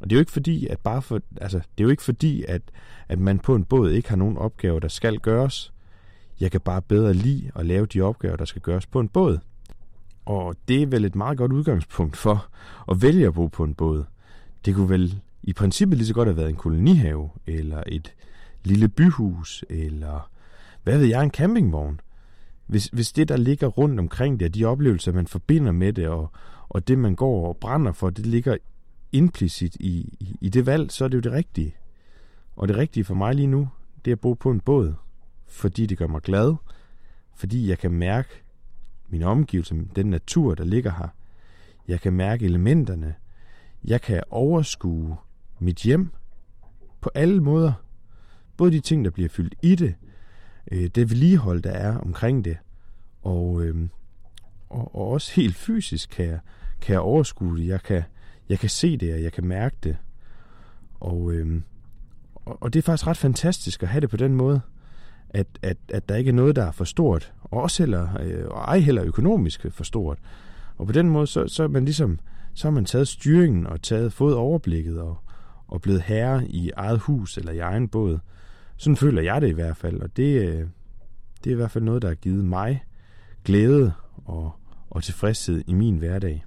Og 0.03 0.09
det 0.09 0.15
er 0.15 0.17
jo 0.17 0.21
ikke 0.21 0.31
fordi, 0.31 0.67
at 0.67 0.79
bare 0.79 1.01
for, 1.01 1.21
altså, 1.41 1.57
det 1.57 1.83
er 1.83 1.83
jo 1.83 1.89
ikke 1.89 2.03
fordi, 2.03 2.45
at, 2.47 2.61
at 3.09 3.19
man 3.19 3.39
på 3.39 3.55
en 3.55 3.63
båd 3.63 3.91
ikke 3.91 4.09
har 4.09 4.15
nogen 4.15 4.37
opgaver, 4.37 4.79
der 4.79 4.87
skal 4.87 5.19
gøres. 5.19 5.73
Jeg 6.39 6.51
kan 6.51 6.61
bare 6.61 6.81
bedre 6.81 7.13
lide 7.13 7.51
at 7.55 7.65
lave 7.65 7.85
de 7.85 8.01
opgaver, 8.01 8.35
der 8.35 8.45
skal 8.45 8.61
gøres 8.61 8.85
på 8.85 8.99
en 8.99 9.07
båd. 9.07 9.39
Og 10.25 10.55
det 10.67 10.81
er 10.81 10.87
vel 10.87 11.05
et 11.05 11.15
meget 11.15 11.37
godt 11.37 11.51
udgangspunkt 11.51 12.17
for 12.17 12.47
at 12.91 13.01
vælge 13.01 13.27
at 13.27 13.33
bo 13.33 13.47
på 13.47 13.63
en 13.63 13.73
båd. 13.73 14.03
Det 14.65 14.75
kunne 14.75 14.89
vel 14.89 15.21
i 15.43 15.53
princippet 15.53 15.97
lige 15.97 16.07
så 16.07 16.13
godt 16.13 16.27
have 16.27 16.37
været 16.37 16.49
en 16.49 16.55
kolonihave, 16.55 17.29
eller 17.47 17.83
et 17.87 18.13
lille 18.63 18.89
byhus, 18.89 19.65
eller 19.69 20.29
hvad 20.83 20.97
ved 20.97 21.07
jeg, 21.07 21.23
en 21.23 21.31
campingvogn. 21.31 21.99
Hvis, 22.67 22.85
hvis 22.85 23.11
det, 23.11 23.27
der 23.27 23.37
ligger 23.37 23.67
rundt 23.67 23.99
omkring 23.99 24.39
det, 24.39 24.55
de 24.55 24.65
oplevelser, 24.65 25.11
man 25.11 25.27
forbinder 25.27 25.71
med 25.71 25.93
det, 25.93 26.07
og, 26.07 26.31
og 26.69 26.87
det, 26.87 26.97
man 26.97 27.15
går 27.15 27.47
og 27.47 27.57
brænder 27.57 27.91
for, 27.91 28.09
det 28.09 28.25
ligger 28.25 28.57
implicit 29.13 29.75
i, 29.75 30.17
i, 30.19 30.37
i 30.41 30.49
det 30.49 30.65
valg, 30.65 30.91
så 30.91 31.03
er 31.03 31.07
det 31.07 31.15
jo 31.15 31.21
det 31.21 31.31
rigtige. 31.31 31.75
Og 32.55 32.67
det 32.67 32.77
rigtige 32.77 33.03
for 33.03 33.15
mig 33.15 33.35
lige 33.35 33.47
nu, 33.47 33.69
det 34.05 34.11
er 34.11 34.15
at 34.15 34.19
bo 34.19 34.33
på 34.33 34.51
en 34.51 34.59
båd, 34.59 34.93
fordi 35.47 35.85
det 35.85 35.97
gør 35.97 36.07
mig 36.07 36.21
glad, 36.21 36.55
fordi 37.35 37.69
jeg 37.69 37.79
kan 37.79 37.91
mærke 37.91 38.43
min 39.09 39.23
omgivelse, 39.23 39.85
den 39.95 40.05
natur, 40.09 40.55
der 40.55 40.63
ligger 40.63 40.91
her. 40.91 41.07
Jeg 41.87 42.01
kan 42.01 42.13
mærke 42.13 42.45
elementerne. 42.45 43.15
Jeg 43.83 44.01
kan 44.01 44.23
overskue 44.29 45.17
mit 45.59 45.77
hjem 45.77 46.11
på 47.01 47.09
alle 47.15 47.43
måder. 47.43 47.73
Både 48.57 48.71
de 48.71 48.79
ting, 48.79 49.05
der 49.05 49.11
bliver 49.11 49.29
fyldt 49.29 49.55
i 49.61 49.75
det, 49.75 49.95
øh, 50.71 50.87
det 50.87 51.09
vedligehold, 51.09 51.61
der 51.61 51.71
er 51.71 51.97
omkring 51.97 52.45
det, 52.45 52.57
og, 53.21 53.61
øh, 53.61 53.89
og, 54.69 54.95
og 54.95 55.07
også 55.07 55.33
helt 55.35 55.55
fysisk 55.55 56.09
kan 56.09 56.25
jeg, 56.25 56.39
kan 56.81 56.93
jeg 56.93 57.01
overskue 57.01 57.57
det. 57.57 57.67
Jeg 57.67 57.83
kan, 57.83 58.03
jeg 58.49 58.59
kan 58.59 58.69
se 58.69 58.97
det, 58.97 59.13
og 59.13 59.23
jeg 59.23 59.31
kan 59.31 59.45
mærke 59.45 59.75
det. 59.83 59.97
Og, 60.99 61.31
øh, 61.31 61.61
og, 62.45 62.73
det 62.73 62.79
er 62.79 62.83
faktisk 62.83 63.07
ret 63.07 63.17
fantastisk 63.17 63.83
at 63.83 63.89
have 63.89 64.01
det 64.01 64.09
på 64.09 64.17
den 64.17 64.35
måde, 64.35 64.61
at, 65.29 65.47
at, 65.61 65.77
at 65.89 66.09
der 66.09 66.15
ikke 66.15 66.29
er 66.29 66.33
noget, 66.33 66.55
der 66.55 66.63
er 66.63 66.71
for 66.71 66.83
stort, 66.83 67.33
og 67.41 67.61
også 67.61 67.83
heller, 67.83 68.21
øh, 68.21 68.45
og 68.47 68.61
ej 68.61 68.79
heller 68.79 69.03
økonomisk 69.03 69.65
for 69.71 69.83
stort. 69.83 70.17
Og 70.77 70.85
på 70.85 70.91
den 70.91 71.09
måde, 71.09 71.27
så, 71.27 71.47
så 71.47 71.63
er 71.63 71.67
man 71.67 71.85
ligesom, 71.85 72.19
så 72.53 72.67
har 72.67 72.71
man 72.71 72.85
taget 72.85 73.07
styringen 73.07 73.67
og 73.67 73.81
taget, 73.81 74.13
fået 74.13 74.35
overblikket 74.35 75.01
og, 75.01 75.17
og 75.67 75.81
blevet 75.81 76.01
herre 76.01 76.47
i 76.47 76.71
eget 76.75 76.99
hus 76.99 77.37
eller 77.37 77.51
i 77.51 77.59
egen 77.59 77.87
båd. 77.87 78.19
Sådan 78.77 78.97
føler 78.97 79.21
jeg 79.21 79.41
det 79.41 79.47
i 79.47 79.53
hvert 79.53 79.77
fald, 79.77 80.01
og 80.01 80.17
det, 80.17 80.41
øh, 80.41 80.67
det 81.43 81.49
er 81.49 81.51
i 81.51 81.55
hvert 81.55 81.71
fald 81.71 81.83
noget, 81.83 82.01
der 82.01 82.07
har 82.07 82.15
givet 82.15 82.45
mig 82.45 82.83
glæde 83.43 83.93
og, 84.25 84.51
og 84.89 85.03
tilfredshed 85.03 85.63
i 85.67 85.73
min 85.73 85.97
hverdag. 85.97 86.43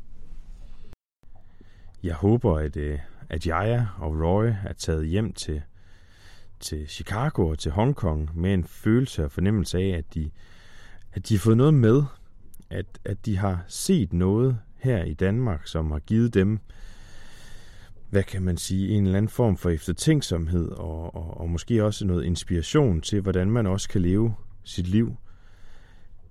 Jeg 2.03 2.15
håber, 2.15 2.59
at, 2.59 2.76
øh, 2.76 2.99
at 3.29 3.47
jeg 3.47 3.87
og 3.99 4.21
Roy 4.21 4.47
er 4.65 4.73
taget 4.79 5.07
hjem 5.09 5.33
til, 5.33 5.62
til 6.61 6.88
Chicago 6.88 7.49
og 7.49 7.59
til 7.59 7.73
Hongkong 7.73 8.31
med 8.41 8.55
en 8.55 8.65
følelse 8.65 9.25
og 9.25 9.31
fornemmelse 9.31 9.79
af, 9.79 9.88
at 9.88 10.15
de, 10.15 10.31
at 11.12 11.29
de 11.29 11.35
har 11.35 11.38
fået 11.38 11.57
noget 11.57 11.75
med, 11.75 12.03
at, 12.71 12.87
at 13.05 13.26
de 13.26 13.37
har 13.37 13.65
set 13.69 14.12
noget 14.12 14.59
her 14.76 15.05
i 15.05 15.15
Danmark, 15.15 15.67
som 15.67 15.91
har 15.91 15.99
givet 15.99 16.35
dem, 16.35 16.59
hvad 18.11 18.23
kan 18.23 18.43
man 18.43 18.57
sige, 18.57 18.88
en 18.88 19.05
eller 19.05 19.17
anden 19.17 19.29
form 19.29 19.57
for 19.57 19.71
eftertænksomhed 19.71 20.69
og, 20.69 21.17
og, 21.17 21.41
og 21.41 21.50
måske 21.50 21.85
også 21.85 22.07
noget 22.07 22.25
inspiration 22.25 23.00
til, 23.00 23.21
hvordan 23.21 23.50
man 23.50 23.67
også 23.67 23.88
kan 23.88 24.03
leve 24.03 24.35
sit 24.65 24.87
liv. 24.87 25.17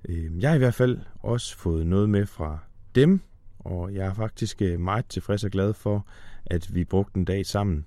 Øh, 0.10 0.42
jeg 0.42 0.50
har 0.50 0.56
i 0.56 0.60
hvert 0.60 0.74
fald 0.74 1.00
også 1.20 1.58
fået 1.58 1.88
noget 1.88 2.10
med 2.10 2.26
fra 2.26 2.60
dem, 2.96 3.22
og 3.66 3.94
jeg 3.94 4.06
er 4.06 4.14
faktisk 4.14 4.62
øh, 4.62 4.80
meget 4.80 5.06
tilfreds 5.06 5.44
og 5.44 5.52
glad 5.52 5.74
for, 5.74 6.08
at 6.46 6.76
vi 6.76 6.84
brugte 6.84 7.18
en 7.18 7.26
dag 7.26 7.46
sammen. 7.46 7.86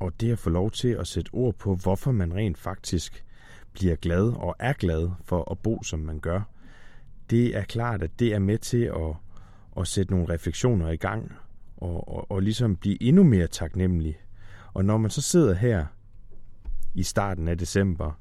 Og 0.00 0.20
det 0.20 0.32
at 0.32 0.38
få 0.38 0.50
lov 0.50 0.70
til 0.70 0.88
at 0.88 1.06
sætte 1.06 1.30
ord 1.32 1.54
på, 1.54 1.74
hvorfor 1.74 2.12
man 2.12 2.34
rent 2.34 2.58
faktisk 2.58 3.24
bliver 3.72 3.96
glad 3.96 4.32
og 4.36 4.56
er 4.58 4.72
glad 4.72 5.10
for 5.24 5.50
at 5.50 5.58
bo, 5.58 5.82
som 5.82 5.98
man 5.98 6.20
gør, 6.20 6.40
det 7.30 7.56
er 7.56 7.64
klart, 7.64 8.02
at 8.02 8.10
det 8.18 8.34
er 8.34 8.38
med 8.38 8.58
til 8.58 8.82
at, 8.82 9.16
at 9.76 9.88
sætte 9.88 10.12
nogle 10.12 10.34
refleksioner 10.34 10.90
i 10.90 10.96
gang 10.96 11.32
og, 11.76 12.08
og, 12.08 12.30
og 12.30 12.42
ligesom 12.42 12.76
blive 12.76 13.02
endnu 13.02 13.22
mere 13.22 13.46
taknemmelig. 13.46 14.20
Og 14.74 14.84
når 14.84 14.98
man 14.98 15.10
så 15.10 15.22
sidder 15.22 15.54
her 15.54 15.86
i 16.94 17.02
starten 17.02 17.48
af 17.48 17.58
december, 17.58 18.20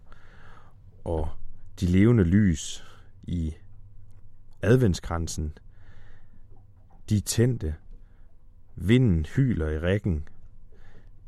og 1.04 1.30
de 1.80 1.86
levende 1.86 2.24
lys 2.24 2.86
i 3.24 3.54
adventskransen, 4.62 5.58
de 7.10 7.20
tændte, 7.20 7.76
vinden 8.76 9.26
hyler 9.26 9.70
i 9.70 9.80
rækken, 9.80 10.28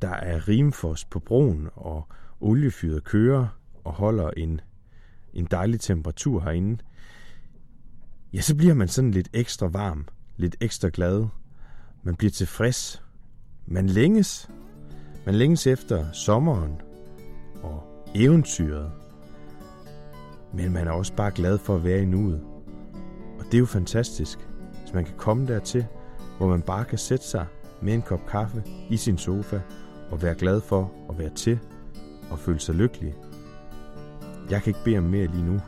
der 0.01 0.09
er 0.09 0.47
rimfos 0.47 1.05
på 1.05 1.19
broen, 1.19 1.69
og 1.75 2.07
oliefyret 2.39 3.03
kører 3.03 3.47
og 3.83 3.93
holder 3.93 4.29
en, 4.29 4.61
en 5.33 5.47
dejlig 5.51 5.79
temperatur 5.79 6.41
herinde, 6.41 6.77
ja, 8.33 8.41
så 8.41 8.55
bliver 8.55 8.73
man 8.73 8.87
sådan 8.87 9.11
lidt 9.11 9.29
ekstra 9.33 9.67
varm, 9.67 10.07
lidt 10.37 10.55
ekstra 10.61 10.89
glad. 10.93 11.27
Man 12.03 12.15
bliver 12.15 12.31
tilfreds. 12.31 13.03
Man 13.65 13.87
længes. 13.87 14.49
Man 15.25 15.35
længes 15.35 15.67
efter 15.67 16.11
sommeren 16.11 16.81
og 17.63 18.05
eventyret. 18.15 18.91
Men 20.53 20.73
man 20.73 20.87
er 20.87 20.91
også 20.91 21.15
bare 21.15 21.31
glad 21.31 21.57
for 21.57 21.75
at 21.75 21.83
være 21.83 22.01
i 22.01 22.05
nuet. 22.05 22.43
Og 23.39 23.45
det 23.45 23.53
er 23.53 23.59
jo 23.59 23.65
fantastisk, 23.65 24.48
hvis 24.89 24.95
man 24.95 25.05
kan 25.05 25.13
komme 25.17 25.47
dertil, 25.47 25.85
hvor 26.37 26.47
man 26.47 26.61
bare 26.61 26.85
kan 26.85 26.97
sætte 26.97 27.25
sig 27.25 27.45
med 27.81 27.93
en 27.93 28.01
kop 28.01 28.25
kaffe 28.25 28.63
i 28.89 28.97
sin 28.97 29.17
sofa 29.17 29.59
og 30.11 30.21
være 30.21 30.35
glad 30.35 30.61
for 30.61 30.91
at 31.09 31.19
være 31.19 31.29
til 31.29 31.59
og 32.31 32.39
føle 32.39 32.59
sig 32.59 32.75
lykkelig. 32.75 33.15
Jeg 34.49 34.61
kan 34.61 34.69
ikke 34.69 34.83
bede 34.83 34.97
om 34.97 35.03
mere 35.03 35.27
lige 35.27 35.45
nu. 35.45 35.59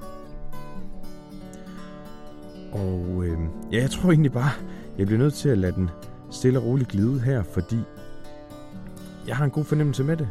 Og 2.72 3.24
øh, 3.26 3.40
ja, 3.72 3.82
jeg 3.82 3.92
tror 3.92 4.10
egentlig 4.10 4.32
bare, 4.32 4.52
jeg 4.98 5.08
bliver 5.08 5.20
nødt 5.20 5.34
til 5.34 5.50
at 5.50 5.58
lade 5.58 5.76
den 5.76 5.90
stille 6.32 6.60
og 6.60 6.66
roligt 6.66 6.90
glide 6.90 7.10
ud 7.10 7.20
her, 7.20 7.44
fordi 7.44 7.80
jeg 9.28 9.38
har 9.38 9.46
en 9.46 9.52
god 9.52 9.64
fornemmelse 9.64 10.04
med 10.04 10.18
det. 10.18 10.30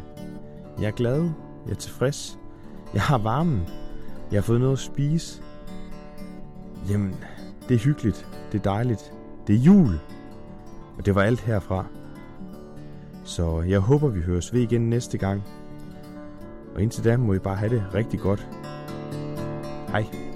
Jeg 0.79 0.87
er 0.87 0.91
glad, 0.91 1.21
jeg 1.65 1.71
er 1.71 1.75
tilfreds, 1.75 2.39
jeg 2.93 3.01
har 3.01 3.17
varmen, 3.17 3.61
jeg 4.31 4.37
har 4.37 4.43
fået 4.43 4.59
noget 4.59 4.73
at 4.73 4.79
spise. 4.79 5.43
Jamen, 6.89 7.15
det 7.69 7.75
er 7.75 7.79
hyggeligt, 7.79 8.40
det 8.51 8.59
er 8.59 8.63
dejligt, 8.63 9.13
det 9.47 9.55
er 9.55 9.59
jul. 9.59 9.99
Og 10.97 11.05
det 11.05 11.15
var 11.15 11.21
alt 11.21 11.39
herfra. 11.39 11.85
Så 13.23 13.61
jeg 13.61 13.79
håber, 13.79 14.07
vi 14.07 14.21
høres 14.21 14.53
ved 14.53 14.61
igen 14.61 14.89
næste 14.89 15.17
gang. 15.17 15.43
Og 16.75 16.81
indtil 16.81 17.03
da 17.03 17.17
må 17.17 17.33
I 17.33 17.39
bare 17.39 17.55
have 17.55 17.75
det 17.75 17.83
rigtig 17.93 18.19
godt. 18.19 18.47
Hej. 19.87 20.30